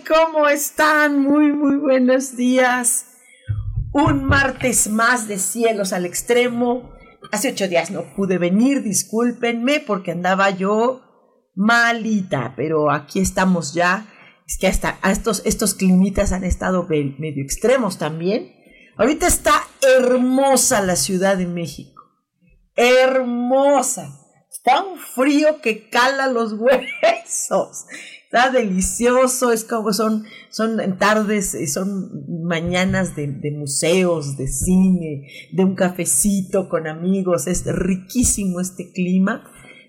[0.00, 1.20] ¿Cómo están?
[1.20, 3.06] Muy, muy buenos días.
[3.92, 6.92] Un martes más de cielos al extremo.
[7.30, 11.02] Hace ocho días no pude venir, discúlpenme porque andaba yo
[11.54, 14.06] malita, pero aquí estamos ya.
[14.46, 18.54] Es que hasta estos, estos climitas han estado medio extremos también.
[18.96, 19.52] Ahorita está
[19.98, 22.02] hermosa la Ciudad de México.
[22.76, 24.18] Hermosa.
[24.50, 27.84] Está un frío que cala los huesos
[28.32, 35.74] está delicioso, es como son, son tardes, son mañanas de, museos, de cine, de un
[35.74, 39.44] cafecito con amigos, es riquísimo este clima,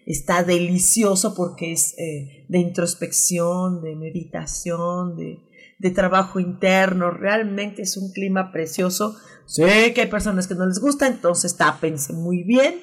[0.06, 5.40] está delicioso porque es eh, de introspección, de meditación, de,
[5.80, 9.16] de trabajo interno, realmente es un clima precioso.
[9.46, 12.76] Sé que hay personas que no les gusta, entonces tápense muy bien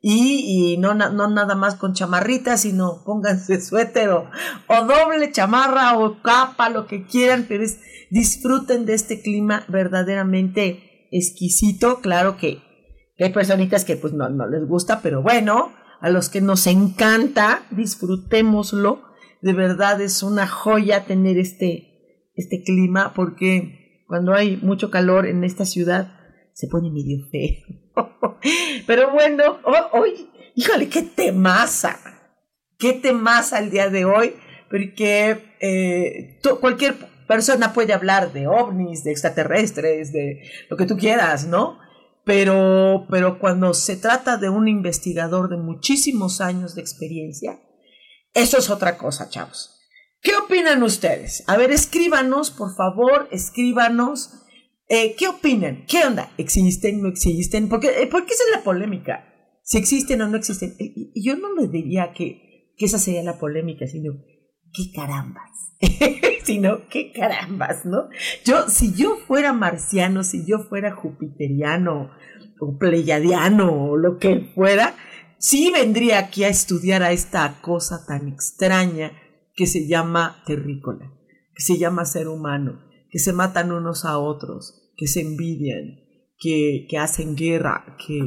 [0.00, 4.30] y, no, no, nada más con chamarritas, sino pónganse suéter o,
[4.68, 7.64] doble chamarra o capa, lo que quieran, pero
[8.10, 12.00] disfruten de este clima verdaderamente exquisito.
[12.00, 12.62] Claro que,
[13.18, 17.64] hay personitas que pues no, no les gusta, pero bueno, a los que nos encanta,
[17.72, 19.02] disfrutémoslo.
[19.42, 25.42] De verdad es una joya tener este, este clima porque cuando hay mucho calor en
[25.42, 26.17] esta ciudad
[26.58, 27.62] se pone medio feo.
[28.86, 29.60] Pero bueno,
[29.92, 32.00] hoy, híjole, qué temaza,
[32.76, 34.34] qué temaza el día de hoy,
[34.68, 36.96] porque eh, cualquier
[37.28, 41.78] persona puede hablar de ovnis, de extraterrestres, de lo que tú quieras, ¿no?
[42.24, 47.60] Pero, pero cuando se trata de un investigador de muchísimos años de experiencia,
[48.34, 49.78] eso es otra cosa, chavos.
[50.20, 51.44] ¿Qué opinan ustedes?
[51.46, 54.37] A ver, escríbanos, por favor, escríbanos
[54.88, 55.84] eh, ¿Qué opinan?
[55.86, 56.30] ¿Qué onda?
[56.38, 57.02] ¿Existen?
[57.02, 57.64] ¿No existen?
[57.64, 57.80] Eh, ¿Por
[58.24, 59.24] qué esa es la polémica?
[59.62, 60.74] Si existen o no existen.
[60.78, 64.14] Y, yo no le diría que, esa sería la polémica, sino
[64.72, 65.50] qué carambas.
[66.44, 68.08] sino qué carambas, ¿no?
[68.44, 72.10] Yo, si yo fuera marciano, si yo fuera jupiteriano
[72.58, 74.94] o pleiadiano o lo que fuera,
[75.38, 79.12] sí vendría aquí a estudiar a esta cosa tan extraña
[79.54, 81.12] que se llama terrícola,
[81.54, 86.00] que se llama ser humano que se matan unos a otros, que se envidian,
[86.38, 88.18] que, que hacen guerra, que,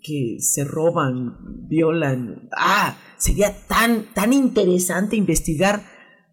[0.00, 2.48] que se roban, violan.
[2.56, 5.82] Ah, sería tan, tan interesante investigar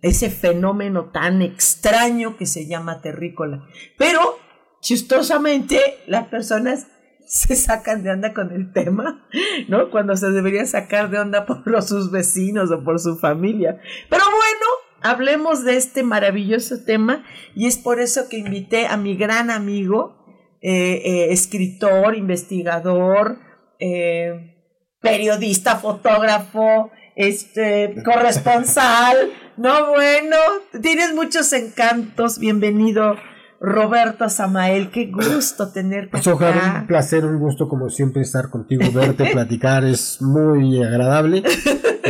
[0.03, 3.68] ese fenómeno tan extraño que se llama terrícola.
[3.97, 4.38] Pero,
[4.81, 6.88] chistosamente, las personas
[7.25, 9.28] se sacan de onda con el tema,
[9.68, 9.90] ¿no?
[9.90, 13.80] Cuando se debería sacar de onda por sus vecinos o por su familia.
[14.09, 14.60] Pero bueno,
[15.01, 17.23] hablemos de este maravilloso tema
[17.56, 20.16] y es por eso que invité a mi gran amigo,
[20.62, 23.40] eh, eh, escritor, investigador,
[23.79, 24.56] eh,
[25.01, 29.31] periodista, fotógrafo, este, corresponsal.
[29.57, 30.38] No, bueno,
[30.81, 32.40] tienes muchos encantos.
[32.40, 33.16] Bienvenido,
[33.59, 39.25] Roberto Samael, qué gusto tenerte pues, un placer, un gusto como siempre estar contigo, verte,
[39.34, 41.44] platicar, es muy agradable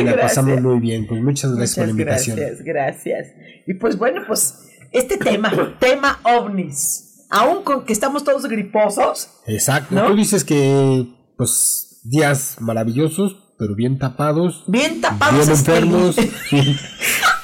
[0.04, 1.08] la pasamos muy bien.
[1.08, 2.38] Pues muchas gracias por la invitación.
[2.38, 3.28] Gracias, gracias.
[3.68, 9.30] Y pues bueno, pues este tema, tema ovnis, aún con que estamos todos griposos.
[9.48, 11.08] Exacto, tú dices que
[11.38, 14.64] pues días maravillosos, pero bien tapados.
[14.68, 15.46] Bien tapados.
[15.46, 16.16] Bien enfermos.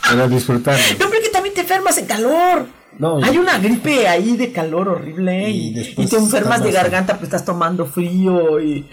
[0.07, 0.79] para disfrutar.
[0.99, 2.77] No, pero que también te enfermas en calor.
[3.23, 7.85] Hay una gripe ahí de calor horrible y, te enfermas de garganta, pues estás tomando
[7.85, 8.89] frío y...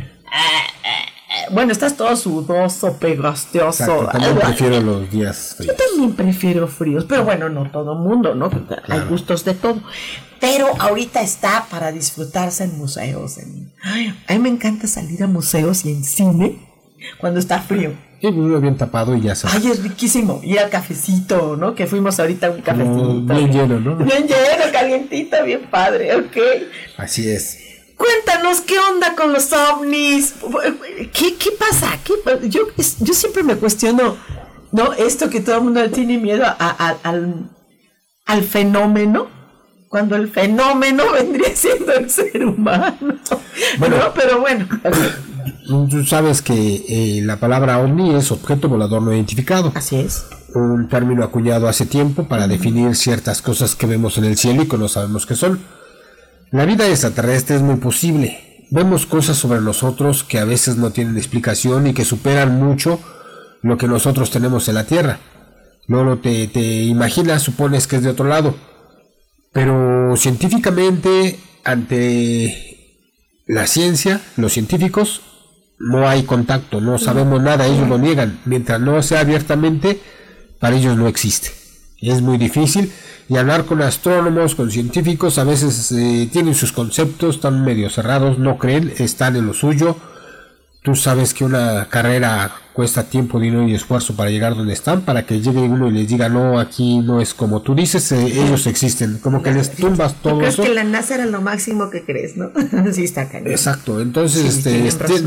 [1.51, 4.03] Bueno, estás todo sudoso, pegasteoso.
[4.03, 5.77] Yo también prefiero los días fríos.
[5.77, 8.51] Yo también prefiero fríos, pero bueno, no todo mundo, ¿no?
[8.89, 9.81] Hay gustos de todo.
[10.41, 13.39] Pero ahorita está para disfrutarse en museos.
[13.39, 16.59] a mí me encanta salir a museos y en cine
[17.19, 17.93] cuando está frío.
[18.21, 19.57] Sí, bien tapado y ya sabes.
[19.57, 20.41] Ay, es riquísimo.
[20.43, 21.75] Y al cafecito, ¿no?
[21.75, 23.21] Que fuimos ahorita a un cafecito.
[23.21, 23.97] bien lleno, ¿no?
[23.97, 26.37] Bien lleno, calientito, bien padre, ok.
[26.97, 27.59] Así es.
[27.97, 30.35] Cuéntanos qué onda con los ovnis.
[31.13, 31.99] ¿Qué, qué pasa?
[32.49, 34.17] yo, yo siempre me cuestiono,
[34.73, 34.93] ¿no?
[34.95, 36.97] Esto que todo el mundo tiene miedo a,
[38.27, 39.29] al fenómeno
[39.95, 43.15] cuando el fenómeno vendría siendo el ser humano.
[43.79, 44.67] Bueno, pero bueno.
[45.89, 49.71] Tú sabes que eh, la palabra ovni es objeto volador no identificado.
[49.77, 50.27] Así es.
[50.53, 54.69] Un término acuñado hace tiempo para definir ciertas cosas que vemos en el cielo y
[54.69, 55.61] que no sabemos qué son.
[56.55, 58.69] La vida extraterrestre es muy posible.
[58.71, 63.01] Vemos cosas sobre nosotros que a veces no tienen explicación y que superan mucho
[63.63, 65.19] lo que nosotros tenemos en la Tierra.
[65.89, 68.55] Luego te, te imaginas, supones que es de otro lado.
[69.53, 73.03] Pero científicamente, ante
[73.49, 75.23] la ciencia, los científicos,
[75.81, 78.39] no hay contacto, no sabemos nada, ellos lo niegan.
[78.45, 80.01] Mientras no sea abiertamente,
[80.61, 81.64] para ellos no existe.
[82.01, 82.93] Es muy difícil
[83.29, 88.39] y hablar con astrónomos, con científicos, a veces eh, tienen sus conceptos, están medio cerrados,
[88.39, 89.97] no creen, están en lo suyo.
[90.83, 95.25] Tú sabes que una carrera cuesta tiempo, dinero y esfuerzo para llegar donde están, para
[95.25, 98.67] que llegue uno y les diga, no, aquí no es como tú dices, eh, ellos
[98.67, 102.37] existen, como que les tumbas todo ¿Crees que la NASA era lo máximo que crees,
[102.37, 102.51] no?
[102.93, 103.53] sí, está cañón.
[103.53, 104.71] Exacto, entonces este,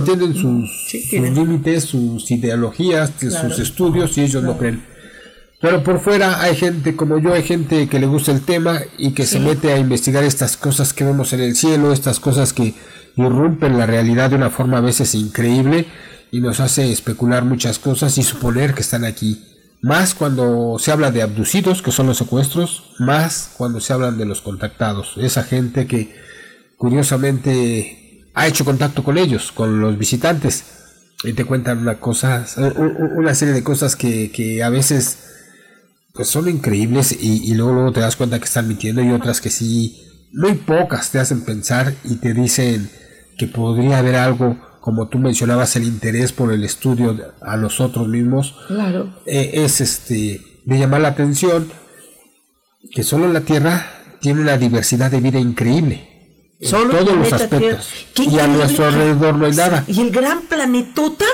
[0.05, 4.96] tienen, sus, límites, sus ideologías, sus estudios y ellos no creen.
[5.59, 9.11] Pero por fuera hay gente como yo, hay gente que le gusta el tema y
[9.11, 12.75] que se mete a investigar estas cosas que vemos en el cielo, estas cosas que
[13.15, 15.87] irrumpen la realidad de una forma a veces increíble
[16.29, 19.43] y nos hace especular muchas cosas y suponer que están aquí.
[19.81, 24.25] Más cuando se habla de abducidos, que son los secuestros, más cuando se hablan de
[24.25, 26.15] los contactados, esa gente que
[26.77, 30.65] curiosamente ha hecho contacto con ellos, con los visitantes,
[31.23, 32.45] y te cuentan una cosa,
[33.15, 35.36] una serie de cosas que, que a veces
[36.17, 39.51] pues son increíbles y, luego, luego te das cuenta que están mintiendo y otras que
[39.51, 40.03] sí,
[40.33, 42.89] muy pocas te hacen pensar y te dicen
[43.37, 48.55] que podría haber algo, como tú mencionabas, el interés por el estudio a nosotros mismos.
[48.67, 49.15] Claro.
[49.27, 51.71] Eh, es este, de llamar la atención
[52.91, 53.85] que solo la Tierra
[54.19, 56.55] tiene una diversidad de vida increíble.
[56.59, 57.89] En todos los aspectos.
[58.17, 59.83] Y a nuestro alrededor no hay nada.
[59.87, 61.25] Y el gran planetota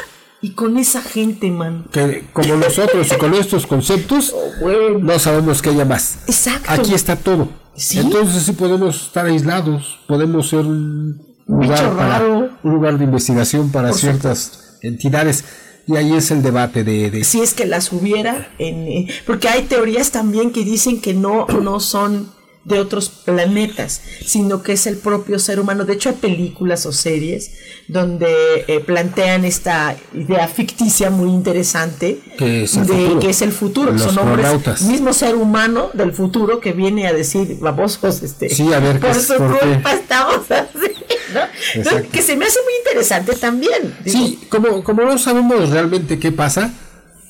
[0.44, 1.86] y con esa gente, man.
[1.90, 6.20] Que como nosotros y con estos conceptos, oh, no sabemos que haya más.
[6.28, 6.70] Exacto.
[6.70, 7.48] Aquí está todo.
[7.96, 12.26] Entonces sí podemos estar aislados, podemos ser un lugar, para,
[12.62, 15.46] un lugar de investigación para ciertas entidades.
[15.88, 19.64] Y ahí es el debate de, Si es que las hubiera, en, eh, porque hay
[19.64, 22.32] teorías también que dicen que no, no son
[22.66, 25.84] de otros planetas, sino que es el propio ser humano.
[25.84, 27.52] De hecho, hay películas o series
[27.90, 33.20] donde eh, plantean esta idea ficticia muy interesante que es el de futuro.
[33.20, 34.00] que es el futuro.
[34.00, 38.80] Son hombres, mismo ser humano del futuro que viene a decir, vamos, este, sí, a
[38.80, 42.06] ver, por su culpa estamos así.
[42.12, 43.98] que se me hace muy interesante también.
[44.06, 46.72] Sí, como, como no sabemos realmente qué pasa,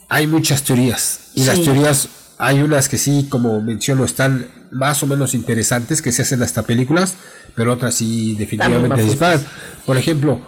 [0.10, 1.32] hay muchas teorías.
[1.34, 6.12] Y las teorías, hay unas que sí, como menciono, están más o menos interesantes que
[6.12, 7.16] se hacen hasta películas,
[7.56, 9.42] pero otras sí definitivamente disparan.
[9.86, 10.42] Por ejemplo,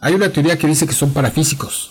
[0.00, 1.90] hay una teoría que dice que son parafísicos,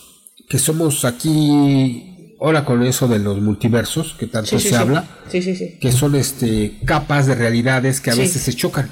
[0.49, 6.15] que somos aquí, ahora con eso de los multiversos, que tanto se habla, que son
[6.15, 8.91] este capas de realidades que a veces se chocan,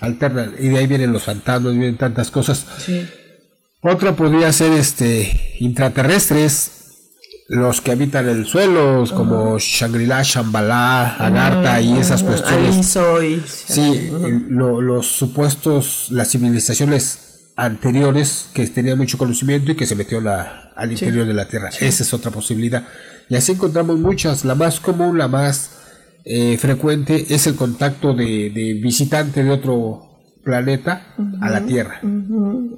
[0.00, 2.66] alternan, y de ahí vienen los fantasmas, vienen tantas cosas.
[3.80, 6.77] Otra podría ser este intraterrestres,
[7.48, 12.94] los que habitan el suelo, como Shangri-La, Shambhala, Agartha y esas cuestiones.
[13.66, 14.10] Sí,
[14.48, 20.92] los supuestos, las civilizaciones anteriores que tenían mucho conocimiento y que se metió la, al
[20.92, 21.70] interior de la Tierra.
[21.80, 22.86] Esa es otra posibilidad.
[23.30, 24.44] Y así encontramos muchas.
[24.44, 25.70] La más común, la más
[26.26, 30.07] eh, frecuente es el contacto de, de visitante de otro
[30.48, 32.00] planeta a la Tierra.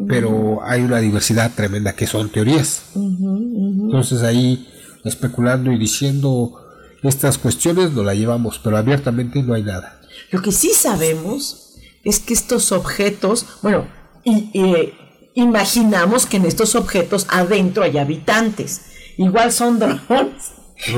[0.09, 2.83] Pero hay una diversidad tremenda que son teorías.
[2.97, 4.69] Entonces ahí
[5.05, 6.67] especulando y diciendo
[7.05, 10.01] estas cuestiones no la llevamos, pero abiertamente no hay nada.
[10.33, 13.87] Lo que sí sabemos es que estos objetos, bueno,
[14.25, 14.93] y,
[15.35, 18.81] imaginamos que en estos objetos adentro hay habitantes.
[19.17, 20.55] Igual son drones.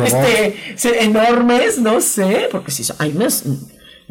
[0.07, 0.57] Este,
[1.05, 3.45] enormes, no sé, porque si hay unas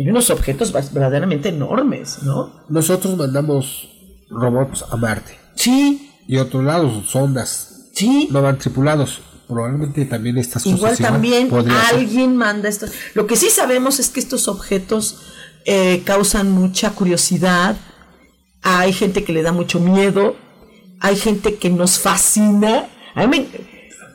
[0.02, 2.52] hay unos objetos verdaderamente enormes, ¿no?
[2.70, 3.88] Nosotros mandamos
[4.32, 5.38] robots a Marte.
[5.56, 6.12] Sí.
[6.28, 7.92] Y otros lados, sondas.
[7.94, 8.28] Sí.
[8.32, 9.22] No van tripulados.
[9.48, 10.78] Probablemente también estas cosas.
[10.78, 11.50] Igual también
[11.94, 12.88] alguien manda esto.
[13.14, 15.22] Lo que sí sabemos es que estos objetos
[15.66, 17.76] eh, causan mucha curiosidad.
[18.64, 20.36] Hay gente que le da mucho miedo.
[21.00, 22.88] Hay gente que nos fascina.
[23.14, 23.52] A mí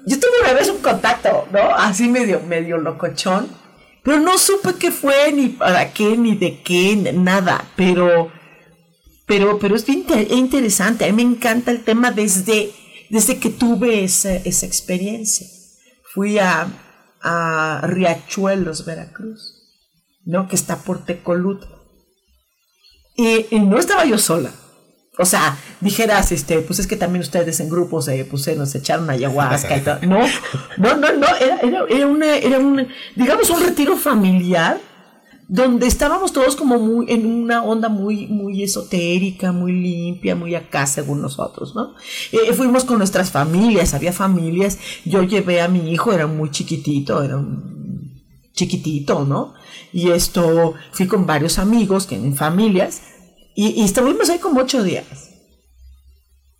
[0.06, 1.60] yo tuve una vez un contacto, ¿no?
[1.76, 3.65] Así medio, medio locochón
[4.06, 7.72] pero no supe qué fue, ni para qué, ni de qué, nada.
[7.74, 8.30] Pero,
[9.26, 11.04] pero, pero es bien interesante.
[11.04, 12.72] A mí me encanta el tema desde,
[13.10, 15.48] desde que tuve esa, esa experiencia.
[16.14, 16.68] Fui a,
[17.20, 19.74] a Riachuelos, Veracruz,
[20.24, 20.46] ¿no?
[20.46, 21.64] Que está por Tecolut.
[23.16, 24.52] Y no estaba yo sola.
[25.18, 29.08] O sea, dijeras, este, pues es que también ustedes en grupos se pusieron, se echaron
[29.08, 29.98] ayahuasca y todo.
[30.02, 30.20] No,
[30.76, 34.78] no, no, no, era, era, era, una, era un, digamos, un retiro familiar
[35.48, 40.86] donde estábamos todos como muy en una onda muy muy esotérica, muy limpia, muy acá
[40.86, 41.94] según nosotros, ¿no?
[42.32, 47.22] Eh, fuimos con nuestras familias, había familias, yo llevé a mi hijo, era muy chiquitito,
[47.22, 49.54] era un chiquitito, ¿no?
[49.92, 53.02] Y esto, fui con varios amigos, que en familias,
[53.56, 55.06] y, y estuvimos ahí como ocho días.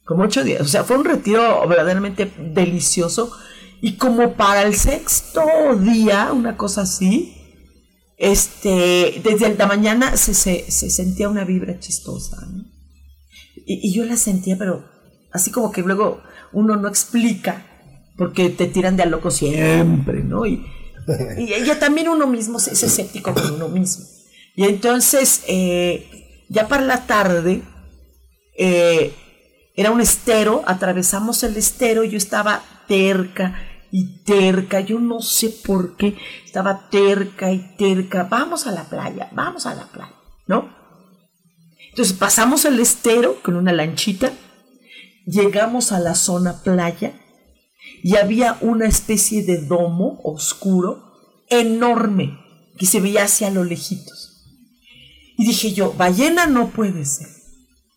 [0.04, 0.62] Como ocho días.
[0.62, 3.30] O sea, fue un retiro verdaderamente delicioso.
[3.82, 5.42] Y como para el sexto
[5.78, 7.36] día, una cosa así,
[8.16, 12.46] este, desde la mañana se, se, se sentía una vibra chistosa.
[12.46, 12.64] ¿no?
[13.66, 14.88] Y, y, yo la sentía, pero
[15.32, 16.22] así como que luego
[16.52, 17.66] uno no explica,
[18.16, 20.46] porque te tiran de a loco siempre, ¿no?
[20.46, 20.64] Y,
[21.36, 24.06] y ya también uno mismo es escéptico con uno mismo.
[24.54, 27.62] Y entonces, eh, ya para la tarde,
[28.58, 29.14] eh,
[29.74, 33.60] era un estero, atravesamos el estero, yo estaba terca
[33.90, 39.28] y terca, yo no sé por qué, estaba terca y terca, vamos a la playa,
[39.32, 40.14] vamos a la playa,
[40.46, 40.74] ¿no?
[41.90, 44.32] Entonces pasamos el estero con una lanchita,
[45.26, 47.14] llegamos a la zona playa
[48.02, 51.12] y había una especie de domo oscuro,
[51.48, 52.38] enorme,
[52.78, 54.35] que se veía hacia lo lejitos.
[55.36, 57.28] Y dije yo, ballena no puede ser.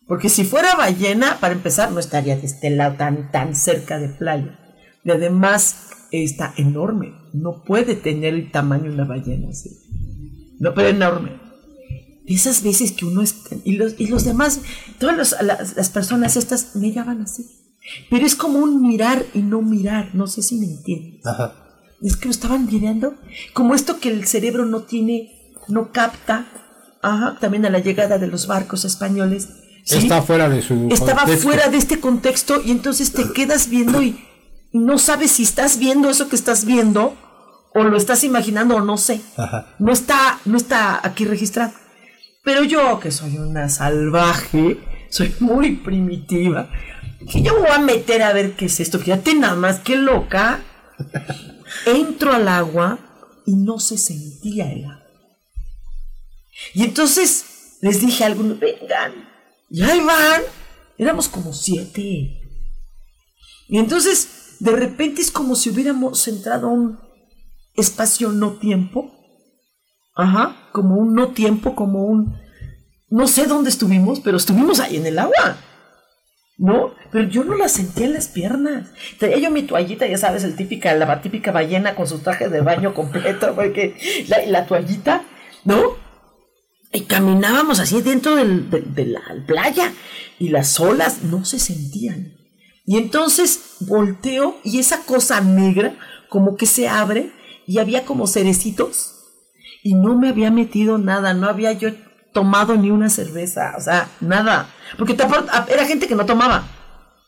[0.06, 4.08] Porque si fuera ballena, para empezar, no estaría de este lado tan, tan cerca de
[4.08, 4.58] playa.
[5.04, 7.14] Y además está enorme.
[7.32, 9.70] No puede tener el tamaño de una ballena así.
[10.58, 11.40] No, pero enorme.
[12.26, 13.36] Esas veces que uno es...
[13.64, 14.60] Y los, y los demás,
[14.98, 17.46] todas los, las, las, personas estas miraban así.
[18.10, 20.14] Pero es como un mirar y no mirar.
[20.14, 21.24] No sé si me entiendes.
[21.26, 21.54] Ajá.
[22.02, 23.14] Es que lo estaban mirando.
[23.52, 26.46] Como esto que el cerebro no tiene, no capta.
[27.02, 29.48] Ajá, también a la llegada de los barcos españoles.
[29.84, 29.98] ¿sí?
[29.98, 31.48] Está fuera de su Estaba contexto.
[31.48, 34.22] fuera de este contexto y entonces te quedas viendo y
[34.72, 37.16] no sabes si estás viendo eso que estás viendo
[37.74, 39.20] o lo estás imaginando o no sé.
[39.36, 39.74] Ajá.
[39.78, 41.72] No está, no está aquí registrado.
[42.42, 44.78] Pero yo, que soy una salvaje,
[45.10, 46.70] soy muy primitiva,
[47.30, 48.98] que yo me voy a meter a ver qué es esto.
[48.98, 50.60] Fíjate nada más, qué loca.
[51.86, 52.98] Entro al agua
[53.46, 54.99] y no se sentía el agua.
[56.74, 59.30] Y entonces les dije a algunos, vengan,
[59.70, 60.42] y ahí van.
[60.98, 62.40] Éramos como siete.
[63.68, 66.98] Y entonces, de repente es como si hubiéramos entrado a un
[67.74, 69.16] espacio no tiempo.
[70.14, 72.36] Ajá, como un no tiempo, como un...
[73.08, 75.56] No sé dónde estuvimos, pero estuvimos ahí en el agua.
[76.58, 76.94] ¿No?
[77.10, 78.88] Pero yo no la sentía en las piernas.
[79.18, 82.60] Tenía yo mi toallita, ya sabes, el típica, la típica ballena con su traje de
[82.60, 83.96] baño completo, porque
[84.28, 85.24] la, la toallita,
[85.64, 86.09] ¿no?
[86.92, 89.92] Y caminábamos así dentro del, de, la playa
[90.38, 92.34] y las olas no se sentían.
[92.84, 95.96] Y entonces volteo y esa cosa negra
[96.28, 97.32] como que se abre
[97.66, 99.20] y había como cerecitos
[99.82, 101.90] y no me había metido nada, no había yo
[102.32, 104.68] tomado ni una cerveza, o sea, nada.
[104.98, 105.16] Porque
[105.68, 106.68] era gente que no tomaba,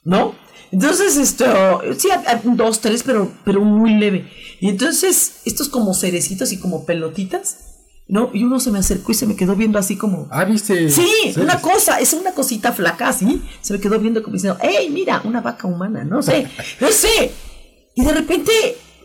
[0.04, 0.34] ¿no?
[0.72, 2.08] Entonces, esto, sí,
[2.44, 4.30] dos, tres, pero, pero muy leve.
[4.58, 7.71] Y entonces, estos como cerecitos y como pelotitas,
[8.12, 8.28] ¿no?
[8.34, 10.28] Y uno se me acercó y se me quedó viendo así como...
[10.30, 10.90] Ah, ¿viste?
[10.90, 13.40] Sí, sí, una cosa, es una cosita flaca así.
[13.62, 16.04] Se me quedó viendo como diciendo, ¡Ey, mira, una vaca humana!
[16.04, 16.46] No sé,
[16.82, 17.32] no sé.
[17.94, 18.52] Y de repente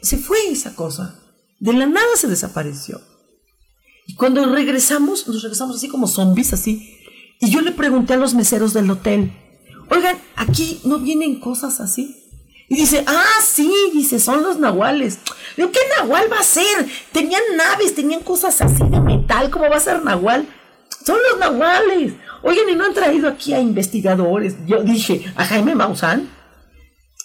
[0.01, 1.21] se fue esa cosa.
[1.57, 2.99] De la nada se desapareció.
[4.07, 6.97] Y cuando regresamos, nos regresamos así como zombies, así.
[7.39, 9.31] Y yo le pregunté a los meseros del hotel,
[9.89, 12.26] oigan, aquí no vienen cosas así.
[12.69, 15.19] Y dice, ah, sí, dice, son los nahuales.
[15.55, 16.85] Digo, ¿qué nahual va a ser?
[17.13, 20.47] Tenían naves, tenían cosas así de metal, ¿cómo va a ser nahual?
[21.05, 22.13] Son los nahuales.
[22.43, 24.57] Oigan, ¿y no han traído aquí a investigadores?
[24.65, 26.29] Yo dije, a Jaime Maussan.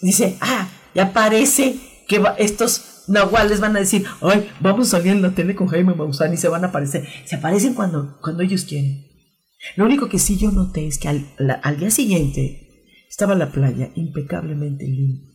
[0.01, 5.23] Dice, ah, ya parece que estos nahuales van a decir, ay, vamos a salir en
[5.23, 7.09] la tele con Jaime Maussan y se van a aparecer.
[7.25, 9.09] Se aparecen cuando, cuando ellos quieren.
[9.75, 13.91] Lo único que sí yo noté es que al, al día siguiente estaba la playa
[13.97, 15.32] impecablemente limpia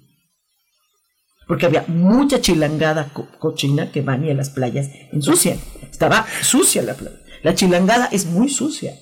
[1.48, 5.60] porque había mucha chilangada co cochina que van y a las playas ensucian.
[5.90, 7.18] Estaba sucia la playa.
[7.44, 8.94] La chilangada es muy sucia,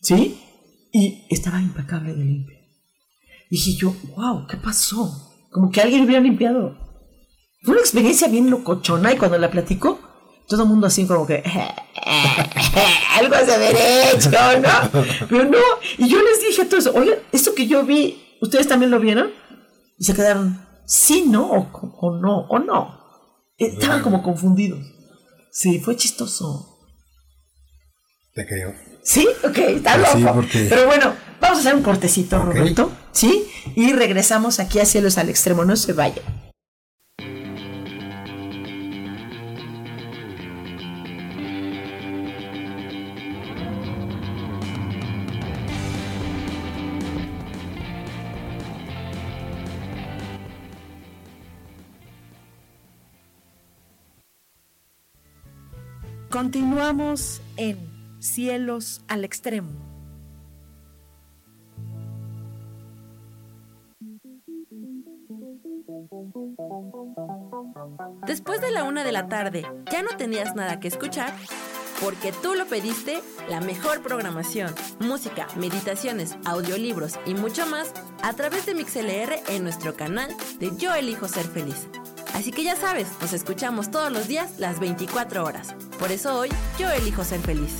[0.00, 0.40] ¿sí?
[0.92, 2.58] Y estaba impecable de limpia.
[3.50, 5.46] Dije yo, wow, ¿qué pasó?
[5.50, 6.76] Como que alguien hubiera limpiado.
[7.62, 9.98] Fue una experiencia bien locochona y cuando la platicó,
[10.48, 11.42] todo el mundo así como que,
[13.18, 15.04] algo se haber hecho, ¿no?
[15.28, 15.58] Pero no,
[15.98, 19.30] y yo les dije a todos, oigan, esto que yo vi, ¿ustedes también lo vieron?
[19.98, 22.98] Y se quedaron, sí, no, o, o, no, o no.
[23.58, 24.80] Estaban como confundidos.
[25.52, 26.78] Sí, fue chistoso.
[28.34, 28.74] Te creo.
[29.02, 30.44] Sí, ok, está loco.
[30.52, 32.90] Pero bueno, vamos a hacer un cortecito, Roberto.
[33.12, 33.50] ¿Sí?
[33.74, 35.64] Y regresamos aquí a Cielos al Extremo.
[35.64, 36.24] No se vayan.
[56.38, 57.76] Continuamos en
[58.20, 59.72] Cielos al Extremo.
[68.24, 71.32] Después de la una de la tarde, ¿ya no tenías nada que escuchar?
[72.00, 77.92] Porque tú lo pediste, la mejor programación, música, meditaciones, audiolibros y mucho más
[78.22, 80.30] a través de MixLR en nuestro canal
[80.60, 81.88] de Yo Elijo Ser Feliz.
[82.38, 85.74] Así que ya sabes, nos escuchamos todos los días las 24 horas.
[85.98, 87.72] Por eso hoy yo elijo ser feliz.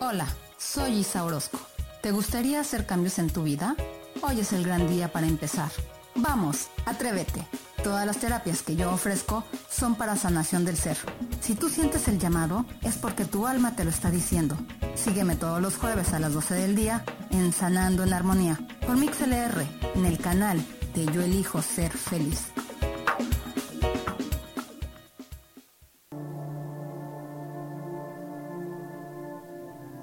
[0.00, 0.26] Hola,
[0.58, 1.60] soy Isa Orozco.
[2.02, 3.76] ¿Te gustaría hacer cambios en tu vida?
[4.20, 5.70] Hoy es el gran día para empezar.
[6.16, 7.46] Vamos, atrévete.
[7.84, 10.96] Todas las terapias que yo ofrezco son para sanación del ser.
[11.40, 14.56] Si tú sientes el llamado, es porque tu alma te lo está diciendo.
[15.04, 19.64] Sígueme todos los jueves a las 12 del día en Sanando en Armonía por MixLR
[19.94, 20.60] en el canal
[20.92, 22.48] de Yo Elijo Ser Feliz.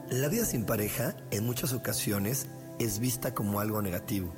[0.10, 2.48] La vida sin pareja en muchas ocasiones
[2.80, 4.34] es vista como algo negativo,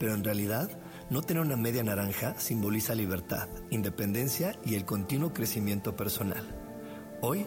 [0.00, 0.68] pero en realidad
[1.08, 6.56] no tener una media naranja simboliza libertad, independencia y el continuo crecimiento personal.
[7.22, 7.46] Hoy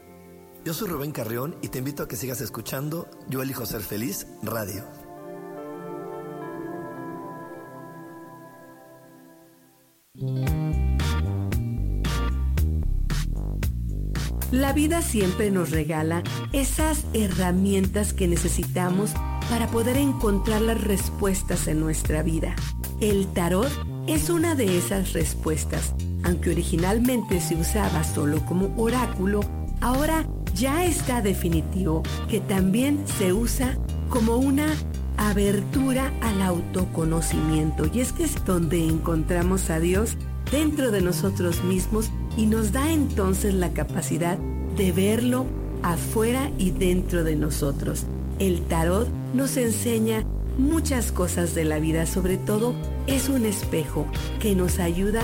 [0.63, 4.27] Yo soy Rubén Carrión y te invito a que sigas escuchando Yo elijo ser feliz
[4.43, 4.83] radio.
[14.51, 16.21] La vida siempre nos regala
[16.53, 19.13] esas herramientas que necesitamos
[19.49, 22.55] para poder encontrar las respuestas en nuestra vida.
[22.99, 23.71] El tarot
[24.05, 25.95] es una de esas respuestas.
[26.23, 29.39] Aunque originalmente se usaba solo como oráculo,
[29.79, 33.77] ahora ya está definitivo que también se usa
[34.09, 34.67] como una
[35.17, 37.89] abertura al autoconocimiento.
[37.93, 40.17] Y es que es donde encontramos a Dios
[40.51, 44.37] dentro de nosotros mismos y nos da entonces la capacidad
[44.77, 45.45] de verlo
[45.83, 48.05] afuera y dentro de nosotros.
[48.39, 50.25] El tarot nos enseña
[50.57, 52.73] muchas cosas de la vida, sobre todo
[53.07, 54.05] es un espejo
[54.39, 55.23] que nos ayuda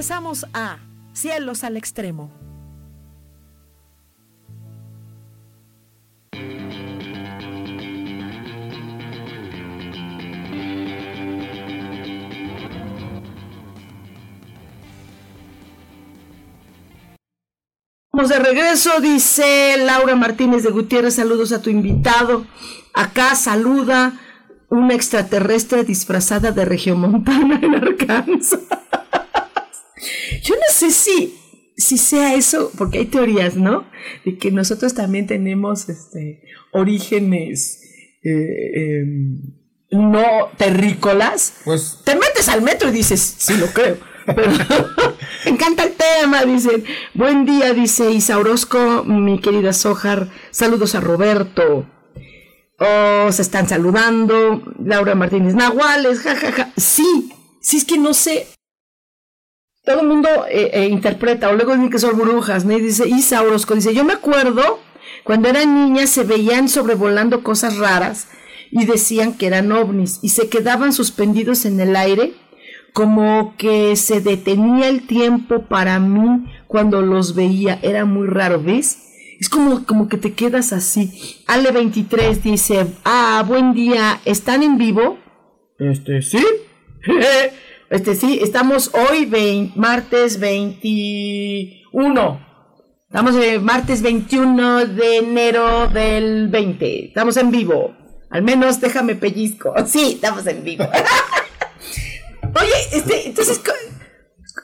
[0.00, 0.78] Regresamos a
[1.12, 2.32] Cielos al Extremo.
[18.12, 22.46] de regreso, dice Laura Martínez de Gutiérrez, saludos a tu invitado.
[22.94, 24.18] Acá saluda
[24.70, 28.79] una extraterrestre disfrazada de regiomontana en Arkansas.
[30.80, 31.38] Sé si,
[31.76, 33.84] si sea eso, porque hay teorías, ¿no?
[34.24, 37.82] De que nosotros también tenemos este, orígenes
[38.24, 39.42] eh, em,
[39.90, 41.60] no terrícolas.
[41.66, 41.98] Pues.
[42.06, 43.98] Te metes al metro y dices, sí, lo creo.
[44.24, 44.52] Pero,
[45.44, 46.82] me encanta el tema, dicen.
[47.12, 50.30] Buen día, dice Isa Orozco, mi querida Sojar.
[50.50, 51.90] Saludos a Roberto.
[52.78, 54.62] Oh, se están saludando.
[54.82, 56.72] Laura Martínez Nahuales, jajaja.
[56.78, 58.46] Sí, sí es que no sé
[59.84, 62.76] todo el mundo eh, eh, interpreta, o luego dicen que son brujas, ¿no?
[62.76, 64.78] dice Isa Orozco, dice, yo me acuerdo
[65.24, 68.28] cuando era niña se veían sobrevolando cosas raras
[68.70, 72.34] y decían que eran ovnis y se quedaban suspendidos en el aire
[72.92, 77.78] como que se detenía el tiempo para mí cuando los veía.
[77.82, 79.36] Era muy raro, ¿ves?
[79.38, 81.44] Es como, como que te quedas así.
[81.46, 85.18] Ale23 dice, ah, buen día, ¿están en vivo?
[85.78, 86.44] Este, sí.
[87.90, 89.26] este, sí, estamos hoy,
[89.74, 92.46] martes 21.
[93.02, 97.08] Estamos en martes 21 de enero del 20.
[97.08, 97.96] Estamos en vivo.
[98.30, 99.74] Al menos déjame pellizco.
[99.86, 100.84] Sí, estamos en vivo.
[102.54, 103.60] Oye, este, entonces,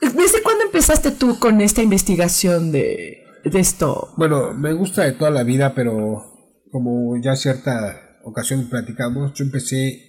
[0.00, 4.14] ¿desde cuándo empezaste tú con esta investigación de, de esto?
[4.16, 6.22] Bueno, me gusta de toda la vida, pero
[6.70, 10.05] como ya cierta ocasión platicamos, yo empecé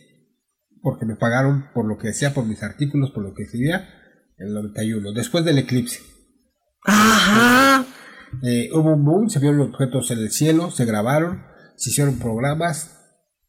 [0.88, 3.90] porque me pagaron por lo que decía, por mis artículos, por lo que escribía,
[4.38, 6.00] en el 91, después del eclipse.
[6.86, 7.86] Ajá.
[8.42, 11.44] Eh, hubo un boom, se vieron objetos en el cielo, se grabaron,
[11.76, 13.02] se hicieron programas,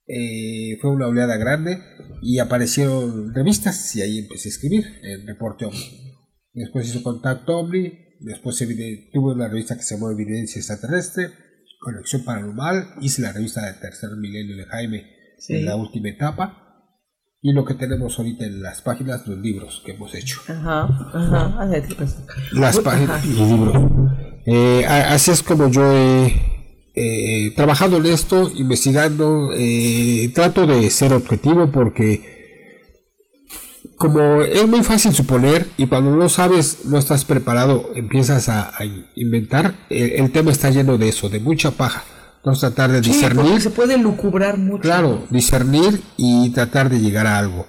[0.08, 1.80] eh, fue una oleada grande
[2.22, 6.16] y aparecieron revistas y ahí empecé a escribir en Reporte OVNI.
[6.54, 11.28] Después hizo Contacto OVNI, después tuve una revista que se llamó Evidencia Extraterrestre,
[11.78, 15.06] Conexión Paranormal, hice la revista del tercer milenio de Jaime
[15.50, 16.64] en la última etapa
[17.40, 20.40] y lo que tenemos ahorita en las páginas, los libros que hemos hecho.
[20.48, 21.68] Ajá, ajá.
[22.52, 23.90] Las páginas y libros.
[24.46, 26.32] Eh, así es como yo he
[26.94, 32.38] eh, trabajando en esto, investigando, eh, trato de ser objetivo porque
[33.96, 38.72] como es muy fácil suponer y cuando no sabes, no estás preparado, empiezas a,
[39.14, 42.04] inventar, el, tema está lleno de eso, de mucha paja.
[42.48, 43.60] Entonces tratar de discernir.
[43.60, 44.80] se puede lucubrar mucho.
[44.80, 47.66] Claro, discernir y tratar de llegar a algo.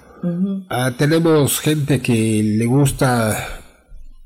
[0.70, 3.36] Ah, tenemos gente que le gusta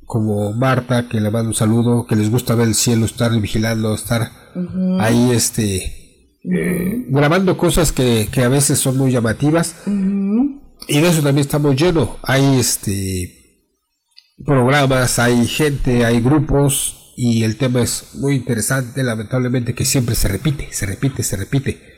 [0.07, 3.95] como Marta, que le mando un saludo, que les gusta ver el cielo, estar vigilando,
[3.95, 4.31] estar
[5.01, 9.83] ahí este eh, grabando cosas que, a veces son muy llamativas.
[9.87, 12.11] Y de eso también estamos llenos.
[12.23, 13.41] Hay este
[14.45, 20.29] programas, hay gente, hay grupos y el tema es muy interesante, lamentablemente que siempre se
[20.29, 21.95] repite, se repite, se repite.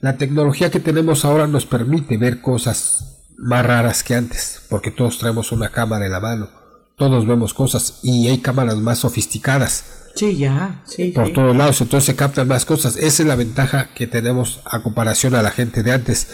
[0.00, 5.18] La tecnología que tenemos ahora nos permite ver cosas más raras que antes, porque todos
[5.18, 6.60] traemos una cámara en la mano
[7.00, 10.10] todos vemos cosas y hay cámaras más sofisticadas.
[10.14, 11.12] Sí, ya, sí.
[11.12, 12.96] Por todos lados, entonces se captan más cosas.
[12.98, 16.28] Esa es la ventaja que tenemos a comparación a la gente de antes.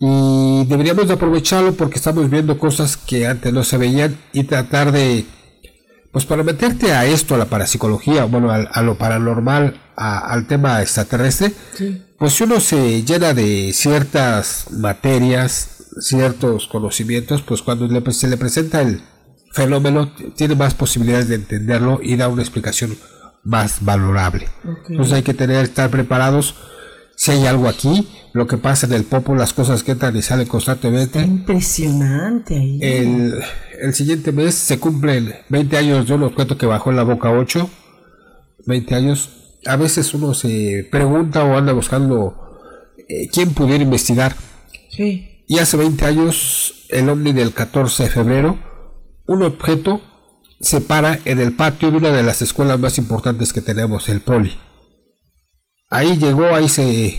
[0.00, 4.92] Y deberíamos de aprovecharlo porque estamos viendo cosas que antes no se veían y tratar
[4.92, 5.26] de,
[6.12, 11.52] pues para meterte a esto, a la parapsicología, bueno, a, lo paranormal, al tema extraterrestre,
[12.18, 18.82] pues si uno se llena de ciertas materias, ciertos conocimientos, pues cuando se le presenta
[18.82, 19.02] el,
[19.52, 22.96] fenómeno tiene más posibilidades de entenderlo y da una explicación
[23.44, 24.48] más valorable.
[24.88, 26.54] Entonces hay que tener, estar preparados
[27.22, 30.22] si hay algo aquí, lo que pasa en el popo, las cosas que entran y
[30.22, 31.20] salen constantemente.
[31.20, 32.80] impresionante ahí.
[32.82, 37.30] El, siguiente mes se cumplen 20 años de un objeto que bajó en la boca
[37.30, 37.70] 8.
[38.66, 39.30] 20 años.
[39.66, 42.58] A veces uno se pregunta o anda buscando
[43.08, 44.34] eh, quién pudiera investigar.
[44.90, 45.44] Sí.
[45.46, 48.58] Y hace 20 años, el ovni del 14 de febrero,
[49.28, 50.00] un objeto
[50.60, 54.22] se para en el patio de una de las escuelas más importantes que tenemos, el
[54.22, 54.58] Poli.
[55.92, 57.18] Ahí llegó, ahí se,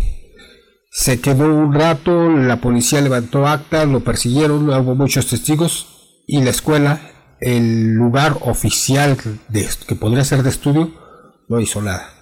[0.89, 6.49] se quedó un rato, la policía levantó acta, lo persiguieron, hubo muchos testigos y la
[6.49, 6.99] escuela,
[7.39, 9.15] el lugar oficial
[9.49, 10.91] de, que podría ser de estudio,
[11.49, 12.15] no hizo nada.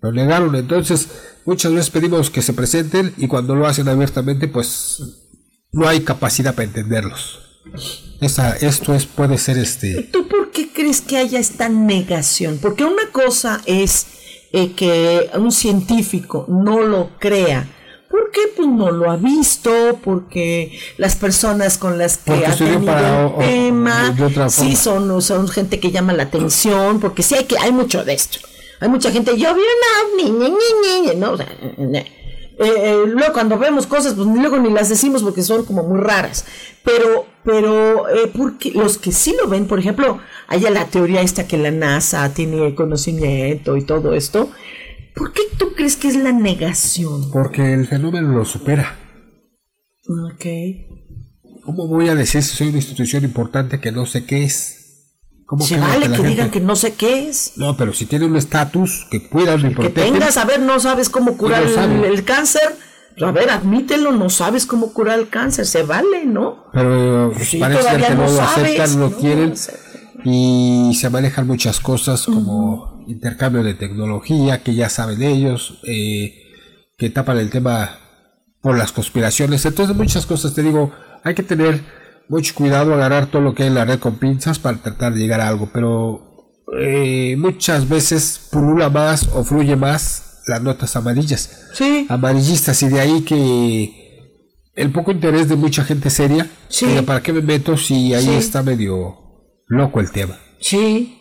[0.00, 1.08] Lo negaron, entonces
[1.44, 5.02] muchas veces pedimos que se presenten y cuando lo hacen abiertamente pues
[5.72, 7.38] no hay capacidad para entenderlos.
[8.22, 10.04] Esa, esto es, puede ser este.
[10.04, 12.58] ¿Tú por qué crees que haya esta negación?
[12.62, 14.06] Porque una cosa es
[14.52, 17.68] eh, que un científico no lo crea.
[18.10, 18.40] ¿Por qué?
[18.54, 24.14] Pues no lo ha visto, porque las personas con las que ha tenido el tema,
[24.50, 28.12] sí son, son gente que llama la atención, porque sí hay que, hay mucho de
[28.12, 28.38] esto.
[28.80, 31.32] Hay mucha gente, yo vi una ovni, ¿no?
[31.32, 31.46] O sea,
[32.58, 36.00] eh, eh, luego cuando vemos cosas, pues luego ni las decimos porque son como muy
[36.00, 36.44] raras.
[36.84, 41.46] Pero, pero eh, porque los que sí lo ven, por ejemplo, hay la teoría esta
[41.46, 44.50] que la NASA tiene conocimiento y todo esto.
[45.14, 47.30] ¿Por qué tú crees que es la negación?
[47.30, 48.98] Porque el fenómeno lo supera.
[50.32, 50.46] Ok.
[51.64, 54.81] ¿Cómo voy a decir si soy una institución importante que no sé qué es?
[55.60, 57.52] Se vale que, digan que no sé qué es.
[57.56, 61.36] No, pero si tiene un estatus que pueda Que tengas, a ver, no sabes cómo
[61.36, 62.76] curar el, cáncer.
[63.20, 66.64] A ver, admítelo, no sabes cómo curar el cáncer, se vale, ¿no?
[66.72, 69.54] Pero pues, parece que no, lo aceptan, no, quieren.
[70.24, 76.34] Y se manejan muchas cosas como intercambio de tecnología, que ya saben ellos, eh,
[76.96, 77.98] que tapan el tema
[78.62, 79.66] por las conspiraciones.
[79.66, 80.92] Entonces muchas cosas, te digo,
[81.24, 81.82] hay que tener
[82.28, 85.20] mucho cuidado, agarrar todo lo que hay en la red con pinzas para tratar de
[85.20, 91.68] llegar a algo, pero eh, muchas veces pulula más o fluye más las notas amarillas,
[91.74, 92.06] Sí.
[92.08, 94.02] amarillistas, y de ahí que
[94.74, 96.86] el poco interés de mucha gente seria, Sí.
[97.06, 98.34] ¿para qué me meto si ahí Sí.
[98.34, 99.18] está medio
[99.68, 100.38] loco el tema?
[100.60, 101.18] Sí.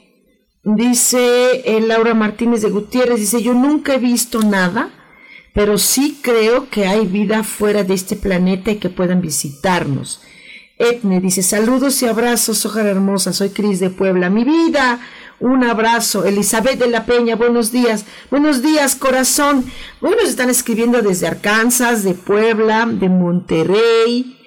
[0.64, 4.90] Dice eh, Laura Martínez de Gutiérrez, dice, yo nunca he visto nada,
[5.54, 10.22] pero sí creo que hay vida fuera de este planeta y que puedan visitarnos.
[10.82, 14.32] Etne dice, saludos y abrazos, hoja hermosa, soy Cris de Puebla.
[14.32, 15.00] Mi vida,
[15.40, 16.26] un abrazo.
[16.26, 18.06] Elizabeth de la Peña, buenos días.
[18.32, 19.64] Buenos días, corazón.
[20.02, 24.40] Bueno, nos están escribiendo desde Arkansas, de Puebla, de Monterrey.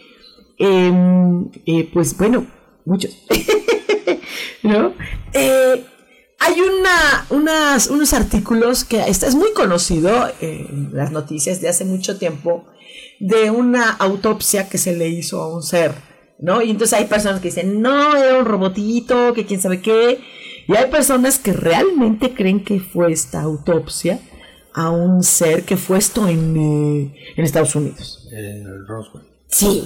[0.59, 2.47] Em, eh, pues bueno,
[2.85, 3.17] muchos.
[4.65, 4.93] ¿no?
[5.33, 5.85] Eh,
[6.41, 11.69] hay una, unas, unos artículos que está, es muy conocido eh, en las noticias de
[11.69, 12.67] hace mucho tiempo
[13.21, 15.95] de una autopsia que se le hizo a un ser,
[16.39, 16.63] ¿no?
[16.63, 20.21] Y entonces hay personas que dicen, no, era un robotito, que quién sabe qué.
[20.67, 24.21] Y hay personas que realmente creen que fue esta autopsia
[24.73, 28.29] a un ser que fue esto en, eh, en Estados Unidos.
[28.89, 29.25] Roswell.
[29.49, 29.85] Sí,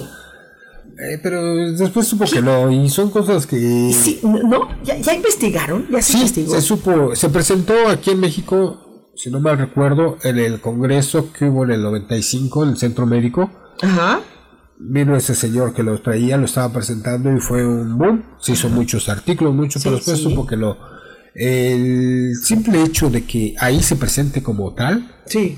[1.01, 3.55] Eh, pero después supo que no, y son cosas que...
[3.93, 4.67] sí, ¿no?
[4.83, 5.87] ¿Ya, ya investigaron?
[5.89, 6.53] ¿Ya se Sí, investigó?
[6.55, 11.45] se supo, se presentó aquí en México, si no mal recuerdo, en el congreso que
[11.45, 13.49] hubo en el 95, en el centro médico.
[13.81, 14.19] Ajá.
[14.81, 18.23] Vino ese señor que lo traía, lo estaba presentando y fue un boom.
[18.39, 20.23] Se hizo muchos artículos, mucho, pero Sí, después sí.
[20.23, 20.77] supo que no.
[21.35, 25.57] El simple hecho de que ahí se presente como tal, Sí.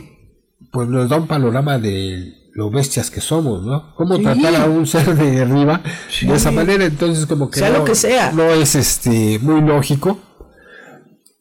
[0.71, 3.93] pues nos da un panorama de lo bestias que somos, ¿no?
[3.95, 4.23] Cómo Sí.
[4.23, 5.81] tratar a un ser de arriba
[6.21, 8.31] de esa manera, entonces como que Sea no, lo que sea.
[8.34, 10.19] no es este muy lógico.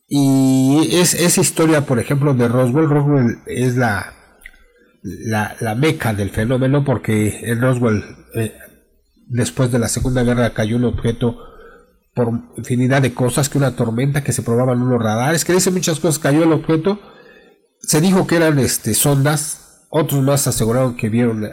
[0.09, 4.13] Y es esa historia, por ejemplo, de Roswell, Roswell es la
[5.03, 8.55] la, la meca del fenómeno porque en Roswell eh,
[9.27, 11.39] después de la Segunda Guerra cayó un objeto
[12.15, 16.01] por infinidad de cosas, que una tormenta que se probaban unos radares, que dice muchas
[16.01, 16.99] cosas, cayó el objeto,
[17.81, 21.49] se dijo que eran este, sondas, otros más aseguraron que vieron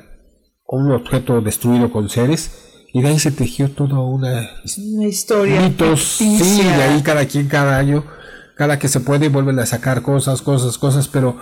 [0.66, 2.52] un objeto destruido con seres,
[2.92, 5.62] y de ahí se tejió toda una Una historia.
[5.62, 8.04] mitos, sí, de ahí cada quien cada año,
[8.56, 11.38] cada que se puede vuelven a sacar cosas, cosas, cosas, pero